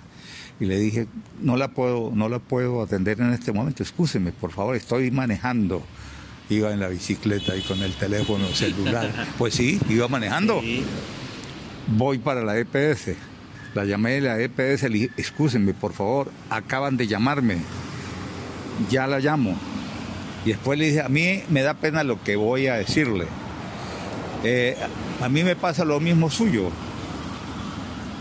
y 0.59 0.65
le 0.65 0.79
dije, 0.79 1.07
no 1.43 1.57
la 1.57 1.69
puedo, 1.69 2.11
no 2.15 2.29
la 2.29 2.39
puedo 2.39 2.83
atender 2.83 3.21
en 3.21 3.33
este 3.33 3.53
momento, 3.53 3.83
excúseme, 3.83 4.33
por 4.33 4.51
favor, 4.53 4.75
estoy 4.75 5.11
manejando. 5.11 5.83
Iba 6.51 6.73
en 6.73 6.81
la 6.81 6.89
bicicleta 6.89 7.55
y 7.55 7.61
con 7.61 7.83
el 7.83 7.93
teléfono 7.93 8.47
celular. 8.49 9.13
Pues 9.37 9.53
sí, 9.55 9.79
iba 9.91 10.09
manejando. 10.09 10.63
Voy 11.89 12.19
para 12.19 12.43
la 12.43 12.57
EPS. 12.59 13.11
La 13.75 13.85
llamé 13.85 14.13
de 14.13 14.21
la 14.23 14.41
EPS, 14.41 14.85
le 14.85 14.89
dije, 14.89 15.11
excúsenme, 15.17 15.75
por 15.75 15.93
favor, 15.93 16.31
acaban 16.51 16.97
de 16.97 17.07
llamarme. 17.07 17.59
Ya 18.91 19.07
la 19.07 19.19
llamo. 19.19 19.57
Y 20.45 20.51
después 20.51 20.79
le 20.79 20.87
dije, 20.87 21.03
a 21.03 21.09
mí 21.09 21.43
me 21.51 21.63
da 21.63 21.75
pena 21.75 22.05
lo 22.05 22.23
que 22.23 22.37
voy 22.37 22.67
a 22.69 22.77
decirle. 22.77 23.27
Eh, 24.45 24.77
a 25.21 25.29
mí 25.29 25.43
me 25.43 25.57
pasa 25.57 25.85
lo 25.85 26.01
mismo 26.01 26.31
suyo. 26.31 26.71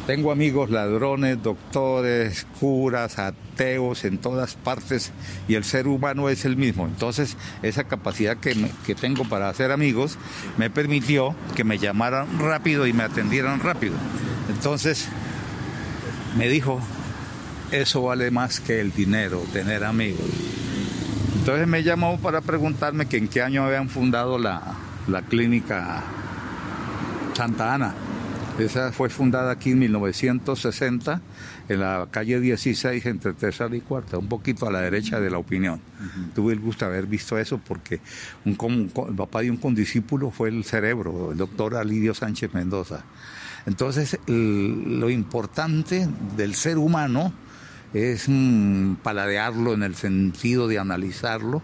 Tengo 0.07 0.31
amigos 0.31 0.69
ladrones, 0.69 1.43
doctores, 1.43 2.47
curas, 2.59 3.19
ateos 3.19 4.05
en 4.05 4.17
todas 4.17 4.55
partes 4.55 5.11
y 5.49 5.55
el 5.55 5.65
ser 5.65 5.85
humano 5.87 6.29
es 6.29 6.45
el 6.45 6.55
mismo. 6.55 6.87
Entonces, 6.87 7.35
esa 7.61 7.83
capacidad 7.83 8.37
que, 8.37 8.55
que 8.85 8.95
tengo 8.95 9.25
para 9.25 9.49
hacer 9.49 9.69
amigos 9.69 10.17
me 10.57 10.69
permitió 10.69 11.35
que 11.55 11.65
me 11.65 11.77
llamaran 11.77 12.39
rápido 12.39 12.87
y 12.87 12.93
me 12.93 13.03
atendieran 13.03 13.59
rápido. 13.59 13.95
Entonces, 14.49 15.09
me 16.37 16.47
dijo, 16.47 16.79
eso 17.71 18.03
vale 18.03 18.29
más 18.29 18.59
que 18.59 18.79
el 18.79 18.93
dinero, 18.93 19.43
tener 19.51 19.83
amigos. 19.83 20.21
Entonces 21.39 21.67
me 21.67 21.81
llamó 21.81 22.19
para 22.19 22.41
preguntarme 22.41 23.07
que 23.07 23.17
en 23.17 23.27
qué 23.27 23.41
año 23.41 23.63
habían 23.63 23.89
fundado 23.89 24.37
la, 24.37 24.61
la 25.07 25.23
clínica 25.23 26.03
Santa 27.33 27.73
Ana. 27.73 27.95
Esa 28.59 28.91
fue 28.91 29.09
fundada 29.09 29.51
aquí 29.51 29.71
en 29.71 29.79
1960, 29.79 31.21
en 31.69 31.79
la 31.79 32.07
calle 32.09 32.39
16, 32.39 33.05
entre 33.05 33.33
tercera 33.33 33.75
y 33.75 33.81
cuarta, 33.81 34.17
un 34.17 34.27
poquito 34.27 34.67
a 34.67 34.71
la 34.71 34.81
derecha 34.81 35.19
de 35.19 35.29
la 35.29 35.37
opinión. 35.37 35.79
Tuve 36.33 36.53
el 36.53 36.59
gusto 36.59 36.85
de 36.85 36.91
haber 36.91 37.05
visto 37.05 37.37
eso 37.37 37.59
porque 37.59 37.99
un, 38.45 38.91
el 39.09 39.15
papá 39.15 39.41
de 39.41 39.51
un 39.51 39.57
condiscípulo 39.57 40.31
fue 40.31 40.49
el 40.49 40.63
cerebro, 40.63 41.31
el 41.31 41.37
doctor 41.37 41.75
Alidio 41.75 42.13
Sánchez 42.13 42.53
Mendoza. 42.53 43.03
Entonces, 43.67 44.17
el- 44.27 44.99
lo 44.99 45.09
importante 45.11 46.07
del 46.35 46.55
ser 46.55 46.77
humano 46.79 47.31
es 47.93 48.25
mm, 48.27 48.95
paladearlo 49.03 49.73
en 49.73 49.83
el 49.83 49.93
sentido 49.95 50.67
de 50.67 50.79
analizarlo, 50.79 51.61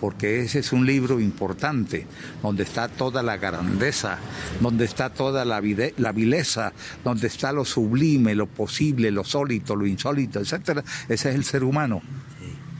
porque 0.00 0.40
ese 0.40 0.58
es 0.58 0.72
un 0.72 0.84
libro 0.86 1.20
importante, 1.20 2.06
donde 2.42 2.64
está 2.64 2.88
toda 2.88 3.22
la 3.22 3.36
grandeza, 3.36 4.18
donde 4.60 4.84
está 4.84 5.10
toda 5.10 5.44
la, 5.44 5.60
vide- 5.60 5.94
la 5.98 6.12
vileza, 6.12 6.72
donde 7.04 7.26
está 7.28 7.52
lo 7.52 7.64
sublime, 7.64 8.34
lo 8.34 8.46
posible, 8.46 9.10
lo 9.10 9.22
sólito, 9.24 9.76
lo 9.76 9.86
insólito, 9.86 10.40
etcétera. 10.40 10.82
Ese 11.08 11.28
es 11.30 11.34
el 11.36 11.44
ser 11.44 11.62
humano. 11.62 12.02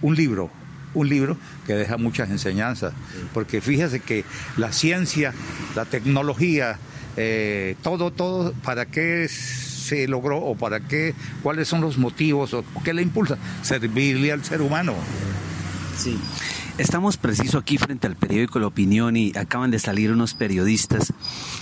Un 0.03 0.17
libro, 0.17 0.51
un 0.93 1.09
libro 1.09 1.37
que 1.67 1.75
deja 1.75 1.97
muchas 1.97 2.29
enseñanzas, 2.31 2.93
porque 3.33 3.61
fíjese 3.61 4.01
que 4.01 4.25
la 4.57 4.73
ciencia, 4.73 5.33
la 5.77 5.85
tecnología, 5.87 6.79
eh, 7.17 7.77
todo, 7.83 8.11
todo, 8.11 8.53
¿para 8.65 8.87
qué 8.87 9.29
se 9.29 10.09
logró 10.09 10.39
o 10.39 10.57
para 10.57 10.81
qué, 10.81 11.15
cuáles 11.43 11.69
son 11.69 11.81
los 11.81 11.99
motivos 11.99 12.55
o 12.55 12.65
qué 12.85 12.95
le 12.95 13.03
impulsa? 13.03 13.39
Servirle 13.63 14.33
al 14.33 14.45
ser 14.45 14.63
humano. 14.63 14.95
Sí. 15.97 16.19
Estamos 16.77 17.17
preciso 17.17 17.59
aquí 17.59 17.79
frente 17.79 18.09
al 18.09 18.17
periódico 18.17 18.59
La 18.59 18.67
Opinión 18.67 19.17
y 19.17 19.33
acaban 19.37 19.71
de 19.71 19.79
salir 19.79 20.11
unos 20.11 20.35
periodistas. 20.35 21.13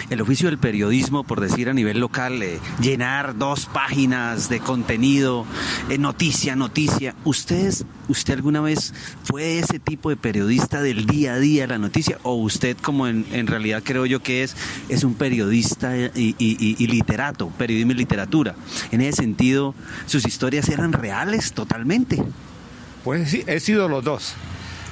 El 0.08 0.22
oficio 0.22 0.48
del 0.48 0.56
periodismo, 0.56 1.22
por 1.22 1.38
decir 1.42 1.68
a 1.68 1.74
nivel 1.74 2.00
local, 2.00 2.42
eh, 2.42 2.58
llenar 2.80 3.36
dos 3.36 3.66
páginas 3.66 4.48
de 4.48 4.60
contenido, 4.60 5.44
eh, 5.90 5.98
noticia, 5.98 6.56
noticia. 6.56 7.14
¿Usted, 7.24 7.74
¿Usted 8.08 8.32
alguna 8.32 8.62
vez 8.62 8.94
fue 9.24 9.58
ese 9.58 9.78
tipo 9.78 10.08
de 10.08 10.16
periodista 10.16 10.80
del 10.80 11.04
día 11.04 11.34
a 11.34 11.38
día 11.38 11.66
la 11.66 11.76
noticia? 11.76 12.16
¿O 12.22 12.36
usted, 12.36 12.78
como 12.78 13.06
en, 13.06 13.26
en 13.32 13.46
realidad 13.46 13.82
creo 13.84 14.06
yo 14.06 14.22
que 14.22 14.42
es, 14.42 14.56
es 14.88 15.04
un 15.04 15.12
periodista 15.14 15.94
y, 15.94 16.34
y- 16.38 16.56
y- 16.58 16.76
y 16.78 16.86
literato, 16.86 17.48
periodismo 17.58 17.92
y 17.92 17.96
literatura? 17.96 18.54
En 18.92 19.02
ese 19.02 19.20
sentido, 19.24 19.74
¿sus 20.06 20.24
historias 20.24 20.70
eran 20.70 20.94
reales 20.94 21.52
totalmente? 21.52 22.22
Pues 23.04 23.30
sí, 23.30 23.42
he 23.46 23.60
sido 23.60 23.88
los 23.88 24.02
dos. 24.02 24.34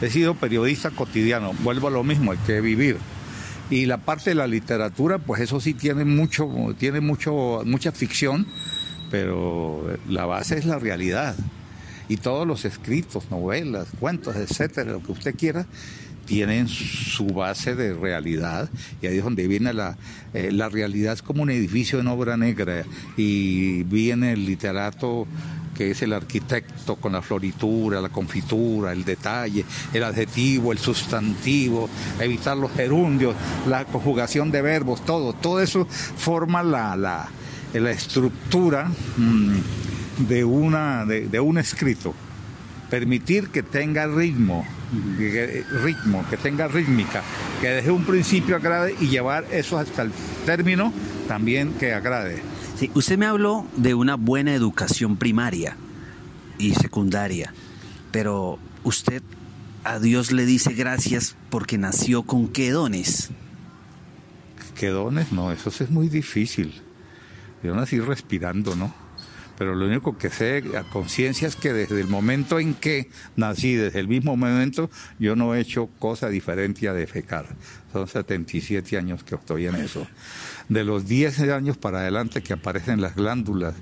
He 0.01 0.09
sido 0.11 0.35
periodista 0.35 0.91
cotidiano. 0.91 1.53
Vuelvo 1.63 1.89
a 1.89 1.91
lo 1.91 2.03
mismo, 2.03 2.33
hay 2.33 2.39
que 2.39 2.61
vivir. 2.61 2.97
Y 3.71 3.87
la 3.87 3.99
parte 3.99 4.31
de 4.31 4.35
la 4.35 4.47
literatura, 4.47 5.19
pues 5.19 5.43
eso 5.43 5.61
sí 5.61 5.75
tiene 5.75 6.05
mucho, 6.05 6.49
tiene 6.79 7.01
mucho, 7.01 7.63
mucha 7.65 7.93
ficción, 7.93 8.47
pero 9.11 9.97
la 10.09 10.27
base 10.27 10.59
es 10.59 10.65
la 10.65 10.79
realidad. 10.79 11.37
Y 12.09 12.17
todos 12.17 12.47
los 12.47 12.65
escritos, 12.65 13.31
novelas, 13.31 13.87
cuentos, 14.01 14.35
etcétera, 14.35 14.91
lo 14.93 15.03
que 15.03 15.13
usted 15.13 15.37
quiera, 15.37 15.67
tienen 16.25 16.67
su 16.67 17.27
base 17.27 17.77
de 17.77 17.95
realidad. 17.95 18.69
Y 19.01 19.07
ahí 19.07 19.19
es 19.19 19.25
donde 19.25 19.47
viene 19.47 19.73
la, 19.73 19.97
eh, 20.35 20.51
la 20.51 20.69
realidad, 20.69 21.13
es 21.13 21.23
como 21.23 21.43
un 21.43 21.51
edificio 21.51 22.01
en 22.01 22.09
obra 22.09 22.37
negra. 22.37 22.85
Y 23.17 23.85
viene 23.85 24.33
el 24.33 24.47
literato 24.47 25.29
que 25.81 25.93
es 25.93 26.03
el 26.03 26.13
arquitecto 26.13 26.97
con 26.97 27.13
la 27.13 27.23
floritura, 27.23 28.03
la 28.03 28.11
confitura, 28.11 28.93
el 28.93 29.03
detalle, 29.03 29.65
el 29.95 30.05
adjetivo, 30.05 30.73
el 30.73 30.79
sustantivo, 30.79 31.89
evitar 32.19 32.55
los 32.55 32.71
gerundios, 32.73 33.35
la 33.67 33.87
conjugación 33.87 34.51
de 34.51 34.61
verbos, 34.61 35.03
todo, 35.07 35.33
todo 35.33 35.59
eso 35.59 35.87
forma 35.87 36.63
la, 36.63 36.95
la, 37.73 37.91
estructura 37.91 38.91
mm, 39.17 39.57
de, 40.29 40.45
una, 40.45 41.07
de, 41.07 41.29
de 41.29 41.41
un 41.41 41.57
escrito. 41.57 42.13
Permitir 42.91 43.49
que 43.49 43.63
tenga 43.63 44.07
ritmo, 44.07 44.67
que, 45.17 45.65
ritmo, 45.83 46.27
que 46.29 46.37
tenga 46.37 46.69
rítmica, 46.69 47.23
que 47.63 47.69
desde 47.69 47.91
un 47.91 48.05
principio 48.05 48.57
agrade 48.57 48.97
y 49.01 49.09
llevar 49.09 49.47
eso 49.51 49.79
hasta 49.79 50.03
el 50.03 50.13
término 50.45 50.93
también 51.27 51.73
que 51.73 51.95
agrade. 51.95 52.43
Sí, 52.81 52.91
usted 52.95 53.19
me 53.19 53.27
habló 53.27 53.67
de 53.77 53.93
una 53.93 54.15
buena 54.15 54.55
educación 54.55 55.19
primaria 55.19 55.77
y 56.57 56.73
secundaria, 56.73 57.53
pero 58.11 58.59
usted 58.85 59.23
a 59.85 59.99
Dios 59.99 60.33
le 60.33 60.47
dice 60.47 60.73
gracias 60.73 61.37
porque 61.51 61.77
nació 61.77 62.23
con 62.23 62.49
qué 62.49 62.71
dones. 62.71 63.33
¿Qué 64.77 64.89
dones? 64.89 65.31
No, 65.31 65.53
eso 65.53 65.69
es 65.69 65.91
muy 65.91 66.09
difícil. 66.09 66.81
Yo 67.63 67.75
nací 67.75 68.01
respirando, 68.01 68.75
¿no? 68.75 68.95
Pero 69.61 69.75
lo 69.75 69.85
único 69.85 70.17
que 70.17 70.31
sé 70.31 70.65
a 70.75 70.85
conciencia 70.85 71.47
es 71.47 71.55
que 71.55 71.75
desde 71.75 72.01
el 72.01 72.09
momento 72.09 72.59
en 72.59 72.73
que 72.73 73.11
nací, 73.37 73.75
desde 73.75 74.01
el 74.01 74.09
mismo 74.09 74.35
momento, 74.35 74.89
yo 75.19 75.37
no 75.37 75.55
he 75.55 75.61
hecho 75.61 75.91
cosa 75.99 76.31
diferente 76.31 76.89
a 76.89 76.95
defecar. 76.95 77.45
Son 77.93 78.09
77 78.09 78.97
años 78.97 79.23
que 79.23 79.35
estoy 79.35 79.67
en 79.67 79.75
eso. 79.75 80.07
De 80.71 80.83
los 80.83 81.07
10 81.07 81.41
años 81.41 81.77
para 81.77 81.99
adelante 81.99 82.43
que 82.43 82.55
aparecen 82.55 83.03
las 83.03 83.15
glándulas, 83.15 83.75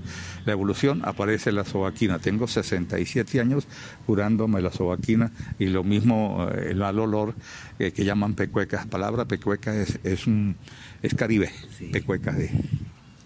la 0.47 0.51
evolución 0.51 1.03
aparece 1.05 1.53
la 1.53 1.65
sobaquina. 1.65 2.19
Tengo 2.19 2.49
67 2.49 3.39
años 3.39 3.69
curándome 4.05 4.61
la 4.61 4.73
sobaquina 4.73 5.31
y 5.61 5.67
lo 5.67 5.85
mismo 5.85 6.49
eh, 6.51 6.71
el 6.71 6.79
mal 6.79 6.99
olor 6.99 7.37
eh, 7.79 7.93
que 7.93 8.05
llaman 8.05 8.35
pecuecas. 8.35 8.87
La 8.87 8.91
palabra 8.91 9.27
pecueca 9.27 9.77
es, 9.77 10.01
es, 10.03 10.27
un, 10.27 10.57
es 11.05 11.15
caribe, 11.15 11.53
pecueca 11.93 12.33
de... 12.33 12.51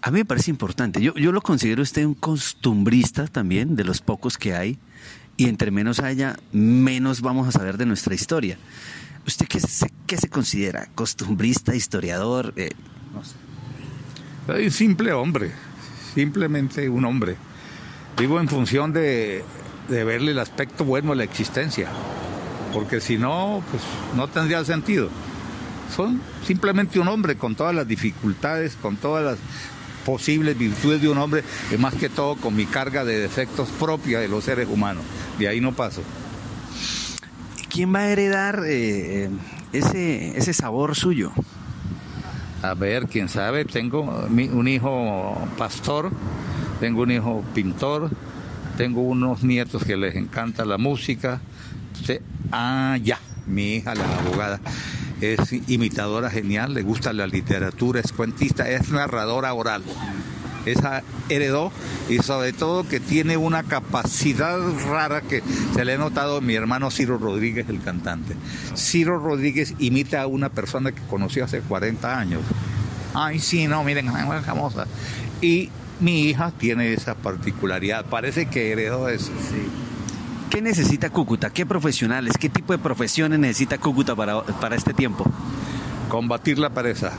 A 0.05 0.11
mí 0.11 0.19
me 0.19 0.25
parece 0.25 0.51
importante. 0.51 1.01
Yo, 1.01 1.13
yo 1.15 1.31
lo 1.31 1.39
considero 1.41 1.81
usted 1.81 2.03
un 2.03 2.13
costumbrista 2.13 3.25
también, 3.25 3.77
de 3.77 3.85
los 3.85 4.01
pocos 4.01 4.37
que 4.37 4.53
hay, 4.53 4.77
y 5.37 5.47
entre 5.47 5.71
menos 5.71 6.01
haya, 6.01 6.37
menos 6.51 7.21
vamos 7.21 7.47
a 7.47 7.53
saber 7.53 7.77
de 7.77 7.85
nuestra 7.85 8.13
historia. 8.13 8.57
¿Usted 9.25 9.47
qué 9.47 9.61
se, 9.61 9.89
qué 10.05 10.17
se 10.17 10.27
considera? 10.27 10.89
¿Costumbrista, 10.93 11.73
historiador? 11.73 12.51
Eh, 12.57 12.71
no 13.13 13.23
sé. 13.23 13.35
Soy 14.45 14.65
un 14.65 14.71
simple 14.71 15.13
hombre, 15.13 15.51
simplemente 16.13 16.89
un 16.89 17.05
hombre. 17.05 17.37
Vivo 18.17 18.41
en 18.41 18.49
función 18.49 18.91
de, 18.91 19.41
de 19.87 20.03
verle 20.03 20.31
el 20.31 20.39
aspecto 20.39 20.83
bueno 20.83 21.13
a 21.13 21.15
la 21.15 21.23
existencia, 21.23 21.87
porque 22.73 22.99
si 22.99 23.17
no, 23.17 23.63
pues 23.71 23.81
no 24.17 24.27
tendría 24.27 24.65
sentido. 24.65 25.07
Soy 25.95 26.19
simplemente 26.45 26.99
un 26.99 27.07
hombre 27.07 27.37
con 27.37 27.55
todas 27.55 27.73
las 27.73 27.87
dificultades, 27.87 28.75
con 28.75 28.97
todas 28.97 29.23
las 29.23 29.37
posibles 30.05 30.57
virtudes 30.57 31.01
de 31.01 31.09
un 31.09 31.17
hombre, 31.17 31.43
y 31.71 31.77
más 31.77 31.95
que 31.95 32.09
todo 32.09 32.35
con 32.35 32.55
mi 32.55 32.65
carga 32.65 33.03
de 33.05 33.19
defectos 33.19 33.69
propia 33.69 34.19
de 34.19 34.27
los 34.27 34.43
seres 34.43 34.67
humanos. 34.69 35.03
De 35.39 35.47
ahí 35.47 35.61
no 35.61 35.73
paso. 35.73 36.01
¿Quién 37.69 37.93
va 37.93 37.99
a 37.99 38.09
heredar 38.09 38.63
eh, 38.67 39.29
ese, 39.71 40.37
ese 40.37 40.53
sabor 40.53 40.95
suyo? 40.95 41.31
A 42.61 42.75
ver, 42.75 43.07
quién 43.07 43.27
sabe, 43.27 43.65
tengo 43.65 44.01
un 44.03 44.67
hijo 44.67 45.35
pastor, 45.57 46.11
tengo 46.79 47.01
un 47.01 47.11
hijo 47.11 47.43
pintor, 47.53 48.09
tengo 48.77 49.01
unos 49.01 49.43
nietos 49.43 49.83
que 49.83 49.97
les 49.97 50.15
encanta 50.15 50.63
la 50.63 50.77
música. 50.77 51.41
Ah, 52.51 52.97
ya, 53.03 53.19
mi 53.47 53.75
hija, 53.75 53.95
la 53.95 54.05
abogada, 54.19 54.61
es 55.23 55.53
imitadora 55.67 56.29
genial, 56.29 56.73
le 56.73 56.81
gusta 56.81 57.13
la 57.13 57.27
literatura, 57.27 58.01
es 58.01 58.11
cuentista, 58.11 58.69
es 58.69 58.89
narradora 58.89 59.53
oral. 59.53 59.83
Esa 60.65 61.03
heredó 61.29 61.71
y 62.09 62.19
sobre 62.19 62.53
todo 62.53 62.87
que 62.87 62.99
tiene 62.99 63.37
una 63.37 63.63
capacidad 63.63 64.57
rara 64.87 65.21
que 65.21 65.43
se 65.73 65.85
le 65.85 65.93
ha 65.93 65.97
notado 65.97 66.37
a 66.37 66.41
mi 66.41 66.55
hermano 66.55 66.89
Ciro 66.89 67.17
Rodríguez, 67.17 67.67
el 67.69 67.81
cantante. 67.81 68.35
Ciro 68.75 69.19
Rodríguez 69.19 69.73
imita 69.79 70.21
a 70.21 70.27
una 70.27 70.49
persona 70.49 70.91
que 70.91 71.01
conoció 71.03 71.45
hace 71.45 71.59
40 71.59 72.17
años. 72.17 72.41
Ay, 73.13 73.39
sí, 73.39 73.67
no, 73.67 73.83
miren, 73.83 74.07
es 74.07 74.45
famosa. 74.45 74.87
Y 75.41 75.69
mi 75.99 76.23
hija 76.23 76.51
tiene 76.57 76.93
esa 76.93 77.15
particularidad, 77.15 78.05
parece 78.05 78.47
que 78.47 78.71
heredó 78.71 79.09
eso. 79.09 79.31
Sí. 79.49 79.82
¿Qué 80.53 80.61
necesita 80.61 81.09
Cúcuta? 81.09 81.49
¿Qué 81.49 81.65
profesionales, 81.65 82.33
qué 82.39 82.47
tipo 82.47 82.73
de 82.73 82.77
profesiones 82.77 83.39
necesita 83.39 83.79
Cúcuta 83.79 84.15
para, 84.15 84.43
para 84.43 84.75
este 84.75 84.93
tiempo? 84.93 85.25
Combatir 86.09 86.59
la 86.59 86.69
pereza. 86.69 87.11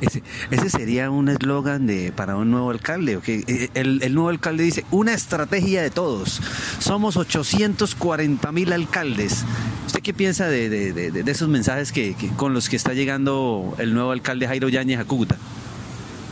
Ese, 0.00 0.22
ese, 0.52 0.70
sería 0.70 1.10
un 1.10 1.28
eslogan 1.30 1.88
de 1.88 2.12
para 2.12 2.36
un 2.36 2.48
nuevo 2.52 2.70
alcalde. 2.70 3.16
¿okay? 3.16 3.44
El, 3.74 4.04
el, 4.04 4.14
nuevo 4.14 4.28
alcalde 4.28 4.62
dice, 4.62 4.84
una 4.92 5.14
estrategia 5.14 5.82
de 5.82 5.90
todos. 5.90 6.40
Somos 6.78 7.16
840 7.16 8.52
mil 8.52 8.72
alcaldes. 8.72 9.44
¿Usted 9.86 10.00
qué 10.00 10.14
piensa 10.14 10.46
de, 10.46 10.68
de, 10.68 10.92
de, 10.92 11.10
de 11.10 11.30
esos 11.32 11.48
mensajes 11.48 11.90
que, 11.90 12.14
que, 12.14 12.28
con 12.28 12.54
los 12.54 12.68
que 12.68 12.76
está 12.76 12.94
llegando 12.94 13.74
el 13.78 13.94
nuevo 13.94 14.12
alcalde 14.12 14.46
Jairo 14.46 14.68
Yáñez 14.68 15.00
a 15.00 15.04
Cúcuta? 15.04 15.36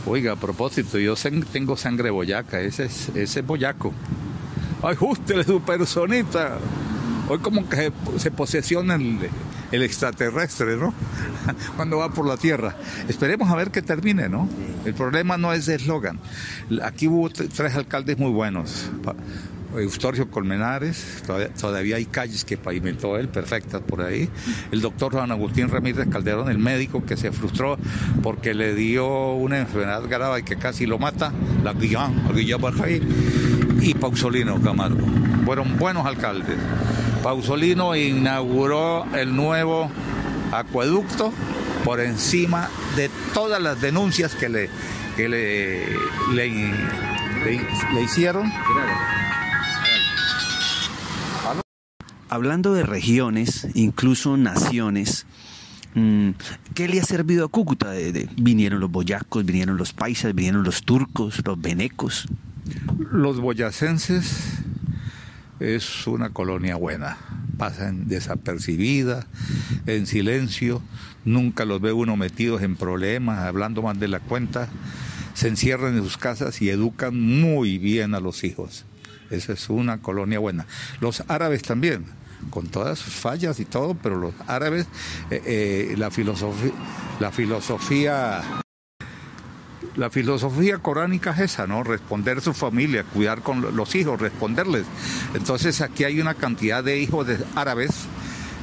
Oiga, 0.05 0.33
a 0.33 0.35
propósito, 0.35 0.97
yo 0.97 1.15
tengo 1.51 1.77
sangre 1.77 2.09
boyaca, 2.09 2.61
ese 2.61 2.85
es, 2.85 3.09
ese 3.09 3.39
es 3.41 3.45
boyaco. 3.45 3.93
Ajústele 4.81 5.43
su 5.43 5.61
personita. 5.61 6.57
Hoy 7.27 7.39
como 7.39 7.67
que 7.69 7.75
se, 7.75 7.91
se 8.19 8.31
posesiona 8.31 8.95
el, 8.95 9.19
el 9.71 9.83
extraterrestre, 9.83 10.77
¿no? 10.77 10.93
Cuando 11.75 11.97
va 11.97 12.09
por 12.09 12.25
la 12.25 12.37
Tierra. 12.37 12.75
Esperemos 13.07 13.49
a 13.49 13.55
ver 13.55 13.71
que 13.71 13.81
termine, 13.81 14.29
¿no? 14.29 14.49
El 14.85 14.93
problema 14.93 15.37
no 15.37 15.53
es 15.53 15.65
de 15.65 15.75
eslogan. 15.75 16.19
Aquí 16.81 17.07
hubo 17.07 17.29
tres 17.29 17.75
alcaldes 17.75 18.17
muy 18.17 18.31
buenos. 18.31 18.89
Eustorgio 19.75 20.29
Colmenares, 20.31 21.23
todavía, 21.59 21.97
hay 21.97 22.05
calles 22.05 22.43
que 22.43 22.57
pavimentó 22.57 23.17
él, 23.17 23.29
perfectas 23.29 23.81
por 23.81 24.01
ahí. 24.01 24.29
El 24.71 24.81
doctor 24.81 25.13
Juan 25.13 25.31
Agustín 25.31 25.69
Ramírez 25.69 26.07
Calderón, 26.09 26.49
el 26.49 26.57
médico 26.57 27.05
que 27.05 27.15
se 27.17 27.31
frustró 27.31 27.77
porque 28.23 28.53
le 28.53 28.73
dio 28.73 29.33
una 29.33 29.59
enfermedad 29.59 30.03
grave 30.09 30.43
que 30.43 30.55
casi 30.55 30.85
lo 30.85 30.97
mata, 30.97 31.31
la 31.63 31.73
Guillán, 31.73 32.23
la 32.27 32.33
Guillán 32.33 32.61
y 33.81 33.93
Pausolino 33.93 34.61
Camargo. 34.61 35.05
Fueron 35.45 35.77
buenos 35.77 36.05
alcaldes. 36.05 36.57
Pausolino 37.23 37.95
inauguró 37.95 39.05
el 39.15 39.35
nuevo 39.35 39.91
acueducto 40.51 41.33
por 41.83 41.99
encima 41.99 42.69
de 42.95 43.09
todas 43.33 43.61
las 43.61 43.81
denuncias 43.81 44.35
que 44.35 44.49
le, 44.49 44.69
que 45.15 45.29
le, 45.29 45.85
le, 46.33 46.49
le, 47.43 47.61
le 47.93 48.01
hicieron. 48.01 48.51
Hablando 52.29 52.73
de 52.73 52.83
regiones, 52.83 53.67
incluso 53.73 54.37
naciones, 54.37 55.25
¿qué 56.75 56.87
le 56.87 57.01
ha 57.01 57.03
servido 57.03 57.45
a 57.45 57.47
Cúcuta? 57.47 57.91
Vinieron 58.37 58.79
los 58.79 58.91
boyacos, 58.91 59.43
vinieron 59.43 59.77
los 59.77 59.93
paisas, 59.93 60.35
vinieron 60.35 60.63
los 60.63 60.83
turcos, 60.83 61.41
los 61.43 61.59
venecos. 61.59 62.27
Los 63.11 63.39
boyacenses 63.39 64.59
es 65.59 66.05
una 66.05 66.29
colonia 66.29 66.75
buena, 66.75 67.17
pasan 67.57 68.07
desapercibida, 68.07 69.25
en 69.87 70.05
silencio, 70.05 70.83
nunca 71.25 71.65
los 71.65 71.81
ve 71.81 71.93
uno 71.93 72.15
metidos 72.15 72.61
en 72.61 72.75
problemas, 72.75 73.39
hablando 73.39 73.81
más 73.81 73.99
de 73.99 74.07
la 74.07 74.19
cuenta, 74.19 74.69
se 75.33 75.47
encierran 75.47 75.97
en 75.97 76.03
sus 76.03 76.17
casas 76.17 76.61
y 76.61 76.69
educan 76.69 77.19
muy 77.19 77.79
bien 77.79 78.13
a 78.13 78.19
los 78.19 78.43
hijos. 78.43 78.85
Esa 79.31 79.53
es 79.53 79.69
una 79.69 79.97
colonia 79.97 80.39
buena. 80.39 80.65
Los 81.01 81.23
árabes 81.27 81.61
también, 81.63 82.05
con 82.49 82.67
todas 82.67 82.99
sus 82.99 83.13
fallas 83.13 83.59
y 83.59 83.65
todo, 83.65 83.95
pero 83.95 84.17
los 84.17 84.33
árabes, 84.47 84.87
eh, 85.29 85.41
eh, 85.45 85.95
la 85.97 86.11
filosofía, 86.11 86.71
la 87.19 87.31
filosofía 87.31 88.43
la 89.95 90.09
filosofía 90.09 90.77
coránica 90.77 91.31
es 91.31 91.39
esa, 91.39 91.67
¿no? 91.67 91.83
Responder 91.83 92.37
a 92.37 92.41
su 92.41 92.53
familia, 92.53 93.03
cuidar 93.03 93.41
con 93.41 93.75
los 93.75 93.95
hijos, 93.95 94.21
responderles. 94.21 94.85
Entonces 95.33 95.81
aquí 95.81 96.05
hay 96.05 96.21
una 96.21 96.35
cantidad 96.35 96.83
de 96.83 96.99
hijos 96.99 97.27
árabes 97.55 97.91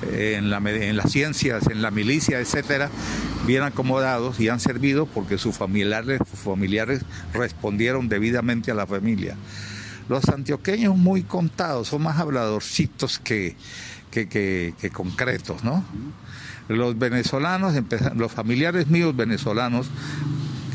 eh, 0.02 0.36
en, 0.38 0.50
la, 0.50 0.58
en, 0.58 0.96
las 0.96 1.12
ciencias, 1.12 1.66
en 1.68 1.82
la 1.82 1.90
milicia, 1.90 2.40
etcétera, 2.40 2.90
bien 3.46 3.62
acomodados 3.62 4.40
y 4.40 4.48
han 4.48 4.60
servido 4.60 5.06
porque 5.06 5.36
sus 5.36 5.56
familiares, 5.56 6.20
sus 6.30 6.40
familiares 6.40 7.02
respondieron 7.34 8.08
debidamente 8.08 8.70
a 8.70 8.74
la 8.74 8.86
familia. 8.86 9.36
Los 10.08 10.28
antioqueños 10.28 10.96
muy 10.96 11.22
contados, 11.22 11.88
son 11.88 12.02
más 12.02 12.18
habladorcitos 12.18 13.18
que, 13.18 13.56
que, 14.10 14.28
que, 14.28 14.90
concretos, 14.90 15.64
¿no? 15.64 15.84
Los 16.68 16.98
venezolanos, 16.98 17.74
los 18.16 18.32
familiares 18.32 18.88
míos 18.88 19.14
venezolanos 19.14 19.88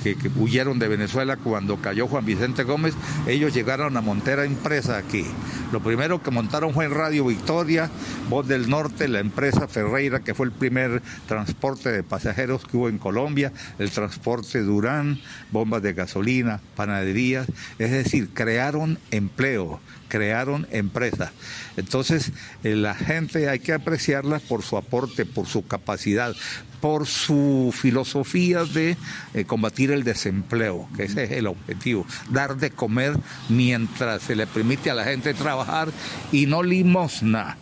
que, 0.03 0.17
huyeron 0.35 0.79
de 0.79 0.87
Venezuela 0.87 1.37
cuando 1.37 1.77
cayó 1.77 2.07
Juan 2.07 2.25
Vicente 2.25 2.63
Gómez, 2.63 2.95
ellos 3.27 3.53
llegaron 3.53 3.95
a 3.97 4.01
Montera 4.01 4.45
Empresa 4.45 4.97
aquí. 4.97 5.25
Lo 5.71 5.81
primero 5.81 6.21
que 6.21 6.31
montaron 6.31 6.73
fue 6.73 6.85
en 6.85 6.91
Radio 6.91 7.25
Victoria, 7.25 7.89
Voz 8.29 8.47
del 8.47 8.69
Norte, 8.69 9.07
la 9.07 9.19
empresa 9.19 9.67
Ferreira, 9.67 10.19
que 10.19 10.33
fue 10.33 10.45
el 10.45 10.51
primer 10.51 11.01
transporte 11.27 11.91
de 11.91 12.03
pasajeros 12.03 12.65
que 12.65 12.77
hubo 12.77 12.89
en 12.89 12.97
Colombia, 12.97 13.53
el 13.79 13.91
transporte 13.91 14.61
Durán, 14.61 15.19
bombas 15.51 15.81
de 15.81 15.93
gasolina, 15.93 16.59
panaderías, 16.75 17.47
es 17.79 17.91
decir, 17.91 18.29
crearon 18.33 18.99
empleo, 19.11 19.79
crearon 20.11 20.67
empresas. 20.71 21.31
Entonces, 21.77 22.33
eh, 22.65 22.75
la 22.75 22.93
gente 22.93 23.47
hay 23.47 23.59
que 23.59 23.71
apreciarla 23.71 24.39
por 24.39 24.61
su 24.61 24.75
aporte, 24.75 25.25
por 25.25 25.47
su 25.47 25.65
capacidad, 25.65 26.35
por 26.81 27.07
su 27.07 27.73
filosofía 27.73 28.65
de 28.65 28.97
eh, 29.33 29.45
combatir 29.45 29.91
el 29.91 30.03
desempleo, 30.03 30.89
que 30.97 31.03
ese 31.03 31.23
es 31.23 31.31
el 31.31 31.47
objetivo, 31.47 32.05
dar 32.29 32.57
de 32.57 32.71
comer 32.71 33.15
mientras 33.47 34.23
se 34.23 34.35
le 34.35 34.47
permite 34.47 34.91
a 34.91 34.95
la 34.95 35.05
gente 35.05 35.33
trabajar 35.33 35.89
y 36.33 36.45
no 36.45 36.61
limosna 36.61 37.57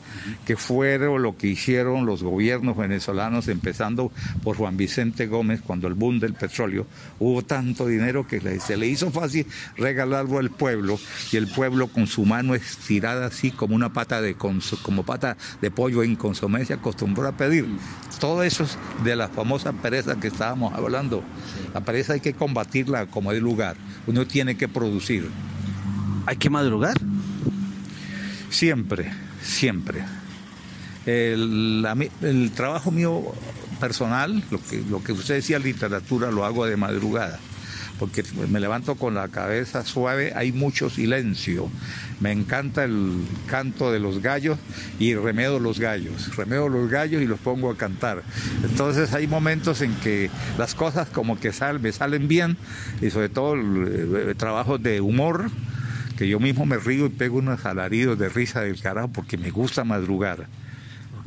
que 0.46 0.58
fueron 0.58 1.22
lo 1.22 1.38
que 1.38 1.48
hicieron 1.48 2.06
los 2.06 2.24
gobiernos 2.24 2.78
venezolanos, 2.78 3.48
empezando 3.48 4.12
por 4.44 4.58
Juan 4.58 4.78
Vicente 4.78 5.28
Gómez, 5.28 5.62
cuando 5.62 5.88
el 5.88 5.94
boom 5.94 6.20
del 6.20 6.34
petróleo, 6.34 6.88
hubo 7.20 7.42
tanto 7.42 7.88
dinero 7.88 8.28
que 8.28 8.60
se 8.60 8.78
le 8.78 8.88
hizo 8.88 9.12
fácil 9.12 9.46
regalarlo 9.78 10.40
al 10.40 10.50
pueblo 10.50 11.00
y 11.32 11.38
el 11.38 11.48
pueblo 11.48 11.88
con 11.88 12.08
su 12.08 12.26
mano 12.26 12.39
estirada 12.56 13.28
así 13.28 13.52
como 13.52 13.76
una 13.76 13.94
pata 13.94 14.22
de 14.22 14.36
como 14.36 15.04
pata 15.04 15.38
de 15.62 15.72
pollo 15.72 16.04
en 16.04 16.16
consomé 16.16 16.66
se 16.66 16.74
acostumbró 16.74 17.28
a 17.28 17.34
pedir. 17.34 17.68
Todo 18.20 18.44
eso 18.44 18.64
es 18.64 18.78
de 19.04 19.16
la 19.16 19.30
famosa 19.30 19.74
pereza 19.74 20.20
que 20.20 20.28
estábamos 20.28 20.74
hablando. 20.74 21.24
La 21.74 21.82
pereza 21.82 22.14
hay 22.14 22.20
que 22.20 22.34
combatirla 22.34 23.08
como 23.08 23.32
de 23.32 23.42
lugar. 23.42 23.76
Uno 24.08 24.26
tiene 24.28 24.58
que 24.58 24.68
producir. 24.68 25.30
¿Hay 26.26 26.38
que 26.38 26.50
madrugar? 26.50 26.98
Siempre, 28.50 29.12
siempre. 29.42 30.04
El, 31.06 31.86
el, 32.22 32.52
trabajo 32.52 32.92
mío 32.92 33.24
personal, 33.80 34.44
lo 34.52 34.62
que, 34.62 34.84
lo 34.90 35.04
que 35.04 35.14
usted 35.14 35.36
decía 35.36 35.58
literatura, 35.60 36.30
lo 36.30 36.46
hago 36.46 36.66
de 36.66 36.76
madrugada 36.76 37.40
porque 38.00 38.24
me 38.50 38.62
levanto 38.62 38.96
con 38.96 39.14
la 39.14 39.28
cabeza 39.28 39.84
suave, 39.84 40.32
hay 40.34 40.54
mucho 40.54 40.90
silencio. 40.90 41.70
Me 42.22 42.32
encanta 42.32 42.86
el 42.86 43.26
canto 43.48 43.92
de 43.92 44.00
los 44.00 44.22
gallos 44.22 44.58
y 45.00 45.14
remedo 45.16 45.60
los 45.60 45.80
gallos. 45.80 46.36
Remedo 46.36 46.70
los 46.70 46.90
gallos 46.90 47.22
y 47.22 47.28
los 47.28 47.40
pongo 47.40 47.70
a 47.70 47.78
cantar. 47.78 48.24
Entonces 48.64 49.14
hay 49.14 49.28
momentos 49.28 49.82
en 49.82 49.94
que 49.96 50.32
las 50.58 50.76
cosas 50.76 51.10
como 51.10 51.40
que 51.40 51.52
me 51.82 51.92
salen 51.92 52.28
bien 52.28 52.58
y 53.02 53.10
sobre 53.10 53.30
todo 53.30 53.54
el, 53.56 54.36
trabajo 54.38 54.78
de 54.78 55.02
humor 55.02 55.52
que 56.18 56.28
yo 56.28 56.40
mismo 56.40 56.66
me 56.66 56.78
río 56.78 57.06
y 57.06 57.10
pego 57.10 57.38
unos 57.38 57.66
alaridos 57.66 58.18
de 58.18 58.30
risa 58.30 58.62
del 58.62 58.82
carajo 58.82 59.10
porque 59.10 59.38
me 59.38 59.52
gusta 59.52 59.84
madrugar. 59.84 60.48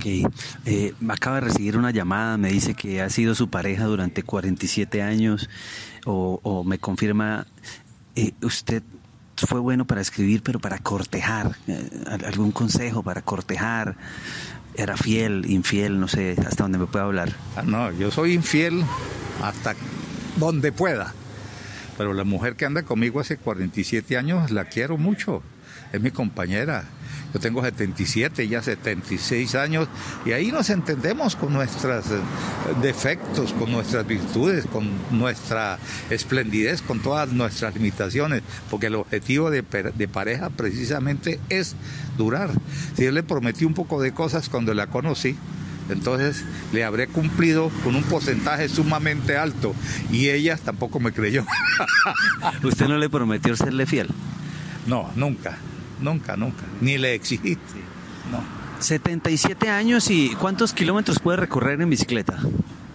Ok, 0.03 0.33
eh, 0.67 0.95
acaba 1.07 1.37
de 1.37 1.43
recibir 1.43 1.77
una 1.77 1.93
llamada, 1.93 2.37
me 2.37 2.51
dice 2.51 2.75
que 2.75 3.01
ha 3.01 3.09
sido 3.09 3.37
su 3.37 3.51
pareja 3.51 3.85
durante 3.85 4.25
47 4.25 5.01
años 5.01 5.49
o, 6.05 6.65
me 6.67 6.81
confirma, 6.81 7.47
eh, 8.17 8.33
usted 8.43 8.83
fue 9.37 9.61
bueno 9.61 9.85
para 9.85 10.01
escribir, 10.01 10.43
pero 10.43 10.59
para 10.59 10.79
cortejar, 10.79 11.57
eh, 11.69 11.89
algún 12.27 12.51
consejo 12.51 13.05
para 13.05 13.23
cortejar, 13.23 13.95
era 14.75 14.97
fiel, 14.97 15.49
infiel, 15.49 16.01
no 16.01 16.09
sé 16.09 16.35
hasta 16.45 16.65
dónde 16.65 16.79
me 16.79 16.87
puede 16.87 17.05
hablar. 17.05 17.37
Ah, 17.55 17.63
no, 17.63 17.93
yo 17.93 18.11
soy 18.11 18.33
infiel 18.33 18.83
hasta 19.41 19.77
donde 20.37 20.73
pueda, 20.73 21.15
pero 21.97 22.13
la 22.13 22.25
mujer 22.25 22.57
que 22.57 22.65
anda 22.65 22.83
conmigo 22.83 23.21
hace 23.21 23.37
47 23.37 24.19
años 24.19 24.51
la 24.51 24.65
quiero 24.65 24.99
mucho, 24.99 25.45
es 25.93 26.01
mi 26.01 26.11
compañera 26.11 26.87
yo 27.33 27.41
tengo 27.41 27.63
77, 27.63 28.47
ya 28.49 28.63
76 28.63 29.55
años, 29.55 29.89
y 30.27 30.33
ahí 30.33 30.53
nos 30.53 30.69
entendemos 30.71 31.35
con 31.35 31.53
nuestros 31.53 32.07
eh, 32.07 32.19
defectos, 32.83 33.53
con 33.55 33.73
nuestras 33.73 34.07
virtudes, 34.07 34.67
con 34.67 34.91
nuestra 35.11 35.79
esplendidez, 36.11 36.83
con 36.83 37.01
todas 37.01 37.31
nuestras 37.33 37.75
limitaciones, 37.75 38.43
porque 38.71 38.87
el 38.87 38.97
objetivo 38.97 39.51
de, 39.51 39.63
pareja 39.63 40.51
precisamente 40.51 41.41
es 41.49 41.75
durar. 42.19 42.51
Si 42.97 43.05
yo 43.05 43.13
le 43.13 43.23
prometí 43.23 43.65
un 43.65 43.75
poco 43.75 44.03
de 44.03 44.13
cosas 44.13 44.49
cuando 44.49 44.75
la 44.75 44.89
conocí, 44.89 45.37
entonces 45.89 46.45
le 46.73 46.85
habré 46.85 47.07
cumplido 47.07 47.71
con 47.83 47.95
un 47.95 48.03
porcentaje 48.05 48.69
sumamente 48.69 49.37
alto 49.37 49.75
y 50.11 50.29
ella 50.29 50.59
tampoco 50.63 51.01
me 51.01 51.13
creyó. 51.13 51.45
¿Usted 52.63 52.89
no 52.89 52.99
le 52.99 53.09
prometió 53.09 53.57
serle 53.57 53.87
fiel? 53.87 54.09
No, 54.87 55.11
nunca 55.17 55.59
nunca, 56.03 56.37
nunca. 56.37 56.65
Ni 56.81 56.99
le 56.99 57.15
exigí. 57.15 57.57
No. 58.31 58.43
77 58.81 59.71
años 59.71 60.11
y 60.11 60.35
¿cuántos 60.41 60.73
kilómetros 60.73 61.21
puede 61.21 61.39
recorrer 61.39 61.81
en 61.81 61.91
bicicleta? 61.91 62.39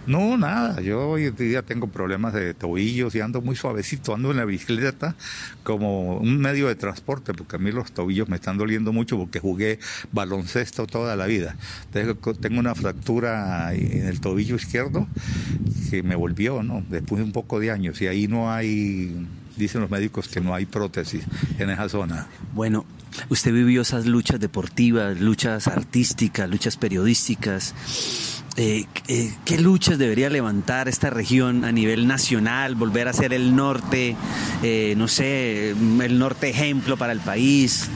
No, 0.08 0.38
nada. 0.38 0.80
Yo 0.80 1.06
hoy 1.06 1.30
día 1.32 1.60
tengo 1.60 1.88
problemas 1.88 2.32
de 2.32 2.54
tobillos 2.54 3.14
y 3.14 3.20
ando 3.20 3.42
muy 3.42 3.56
suavecito. 3.56 4.14
Ando 4.14 4.30
en 4.30 4.38
la 4.38 4.46
bicicleta 4.46 5.16
como 5.64 6.16
un 6.16 6.38
medio 6.38 6.68
de 6.68 6.76
transporte, 6.76 7.34
porque 7.34 7.56
a 7.56 7.58
mí 7.58 7.72
los 7.72 7.92
tobillos 7.92 8.26
me 8.26 8.36
están 8.36 8.56
doliendo 8.56 8.94
mucho 8.94 9.18
porque 9.18 9.38
jugué 9.38 9.80
baloncesto 10.10 10.86
toda 10.86 11.14
la 11.14 11.26
vida. 11.26 11.56
Tengo 11.92 12.58
una 12.58 12.74
fractura 12.74 13.74
en 13.74 14.06
el 14.06 14.20
tobillo 14.22 14.56
izquierdo 14.56 15.06
que 15.90 16.02
me 16.02 16.16
volvió, 16.16 16.62
¿no? 16.62 16.82
Después 16.88 17.18
de 17.18 17.24
un 17.26 17.32
poco 17.32 17.60
de 17.60 17.70
años. 17.70 18.00
Y 18.00 18.06
ahí 18.06 18.28
no 18.28 18.50
hay 18.50 19.14
dicen 19.58 19.80
los 19.80 19.90
médicos 19.90 20.28
que 20.28 20.40
no 20.40 20.54
hay 20.54 20.66
prótesis 20.66 21.24
en 21.58 21.70
esa 21.70 21.88
zona. 21.88 22.26
Bueno, 22.54 22.86
usted 23.28 23.52
vivió 23.52 23.82
esas 23.82 24.06
luchas 24.06 24.40
deportivas, 24.40 25.20
luchas 25.20 25.66
artísticas, 25.66 26.48
luchas 26.48 26.76
periodísticas. 26.76 27.74
Eh, 28.56 28.86
eh, 29.06 29.32
¿Qué 29.44 29.58
luchas 29.58 29.98
debería 29.98 30.30
levantar 30.30 30.88
esta 30.88 31.10
región 31.10 31.64
a 31.64 31.70
nivel 31.70 32.08
nacional? 32.08 32.74
Volver 32.74 33.06
a 33.06 33.12
ser 33.12 33.32
el 33.32 33.54
norte, 33.54 34.16
eh, 34.62 34.94
no 34.96 35.06
sé, 35.06 35.70
el 35.70 36.18
norte 36.18 36.48
ejemplo 36.48 36.96
para 36.96 37.12
el 37.12 37.20
país. 37.20 37.88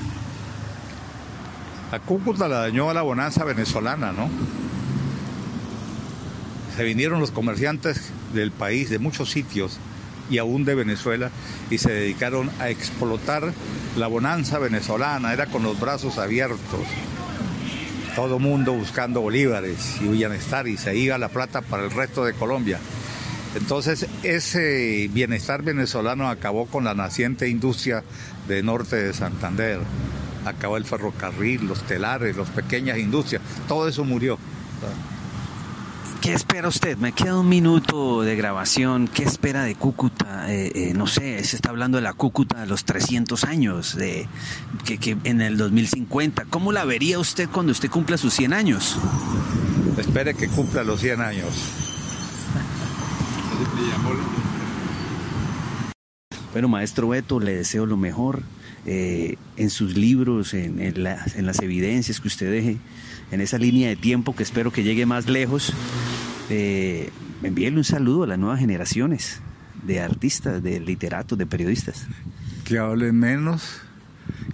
A 1.90 1.98
Cúcuta 1.98 2.48
la 2.48 2.60
dañó 2.60 2.90
a 2.90 2.94
la 2.94 3.02
bonanza 3.02 3.44
venezolana, 3.44 4.12
¿no? 4.12 4.30
Se 6.76 6.84
vinieron 6.84 7.20
los 7.20 7.32
comerciantes 7.32 8.12
del 8.32 8.50
país, 8.50 8.88
de 8.88 8.98
muchos 8.98 9.30
sitios, 9.30 9.78
y 10.32 10.38
aún 10.38 10.64
de 10.64 10.74
Venezuela 10.74 11.30
y 11.70 11.76
se 11.76 11.92
dedicaron 11.92 12.50
a 12.58 12.70
explotar 12.70 13.52
la 13.96 14.06
bonanza 14.06 14.58
venezolana, 14.58 15.32
era 15.34 15.46
con 15.46 15.62
los 15.62 15.78
brazos 15.78 16.16
abiertos. 16.16 16.80
Todo 18.16 18.38
mundo 18.38 18.72
buscando 18.72 19.20
bolívares 19.20 20.00
y 20.00 20.08
bienestar 20.08 20.66
y 20.68 20.78
se 20.78 20.96
iba 20.96 21.18
la 21.18 21.28
plata 21.28 21.60
para 21.60 21.84
el 21.84 21.90
resto 21.90 22.24
de 22.24 22.32
Colombia. 22.32 22.78
Entonces 23.54 24.06
ese 24.22 25.10
bienestar 25.12 25.62
venezolano 25.62 26.28
acabó 26.30 26.64
con 26.64 26.84
la 26.84 26.94
naciente 26.94 27.48
industria 27.48 28.02
de 28.48 28.62
norte 28.62 28.96
de 28.96 29.12
Santander. 29.12 29.80
Acabó 30.46 30.78
el 30.78 30.86
ferrocarril, 30.86 31.66
los 31.66 31.82
telares, 31.82 32.36
las 32.38 32.48
pequeñas 32.48 32.96
industrias, 32.96 33.42
todo 33.68 33.86
eso 33.86 34.02
murió. 34.02 34.38
¿Qué 36.22 36.34
espera 36.34 36.68
usted? 36.68 36.96
Me 36.98 37.10
queda 37.10 37.36
un 37.36 37.48
minuto 37.48 38.22
de 38.22 38.36
grabación. 38.36 39.08
¿Qué 39.08 39.24
espera 39.24 39.64
de 39.64 39.74
Cúcuta? 39.74 40.52
Eh, 40.52 40.70
eh, 40.72 40.94
no 40.94 41.08
sé, 41.08 41.42
se 41.42 41.56
está 41.56 41.70
hablando 41.70 41.98
de 41.98 42.02
la 42.02 42.12
Cúcuta 42.12 42.60
de 42.60 42.66
los 42.66 42.84
300 42.84 43.42
años, 43.42 43.96
de, 43.96 44.28
que, 44.84 45.16
en 45.24 45.40
el 45.40 45.56
2050. 45.56 46.44
¿Cómo 46.44 46.70
la 46.70 46.84
vería 46.84 47.18
usted 47.18 47.48
cuando 47.50 47.72
usted 47.72 47.90
cumpla 47.90 48.16
sus 48.18 48.34
100 48.34 48.52
años? 48.52 48.96
Espere 49.98 50.34
que 50.34 50.46
cumpla 50.46 50.84
los 50.84 51.00
100 51.00 51.20
años. 51.22 51.50
Bueno, 56.52 56.68
maestro 56.68 57.08
Beto, 57.08 57.40
le 57.40 57.56
deseo 57.56 57.84
lo 57.84 57.96
mejor 57.96 58.44
eh, 58.86 59.36
en 59.56 59.70
sus 59.70 59.96
libros, 59.96 60.54
en, 60.54 60.80
en 60.80 61.02
las 61.02 61.60
evidencias 61.60 62.20
que 62.20 62.28
usted 62.28 62.50
deje 62.50 62.78
en 63.32 63.40
esa 63.40 63.58
línea 63.58 63.88
de 63.88 63.96
tiempo 63.96 64.36
que 64.36 64.42
espero 64.42 64.70
que 64.70 64.84
llegue 64.84 65.06
más 65.06 65.28
lejos. 65.28 65.72
Eh, 66.50 67.10
envíenle 67.42 67.78
un 67.78 67.84
saludo 67.84 68.24
a 68.24 68.26
las 68.26 68.38
nuevas 68.38 68.60
generaciones 68.60 69.40
de 69.82 70.00
artistas, 70.00 70.62
de 70.62 70.78
literatos, 70.78 71.38
de 71.38 71.46
periodistas. 71.46 72.06
Que 72.64 72.78
hablen 72.78 73.18
menos 73.18 73.80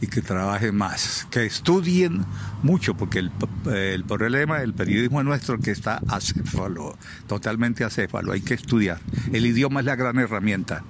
y 0.00 0.06
que 0.06 0.22
trabajen 0.22 0.76
más, 0.76 1.26
que 1.30 1.44
estudien 1.44 2.24
mucho, 2.62 2.94
porque 2.94 3.18
el, 3.18 3.32
el 3.66 4.04
problema 4.04 4.60
del 4.60 4.72
periodismo 4.72 5.22
nuestro 5.22 5.58
que 5.58 5.72
está 5.72 6.00
acéfalo, 6.08 6.96
totalmente 7.26 7.84
acéfalo, 7.84 8.32
hay 8.32 8.40
que 8.40 8.54
estudiar. 8.54 9.00
El 9.32 9.44
idioma 9.44 9.80
es 9.80 9.86
la 9.86 9.96
gran 9.96 10.18
herramienta. 10.18 10.84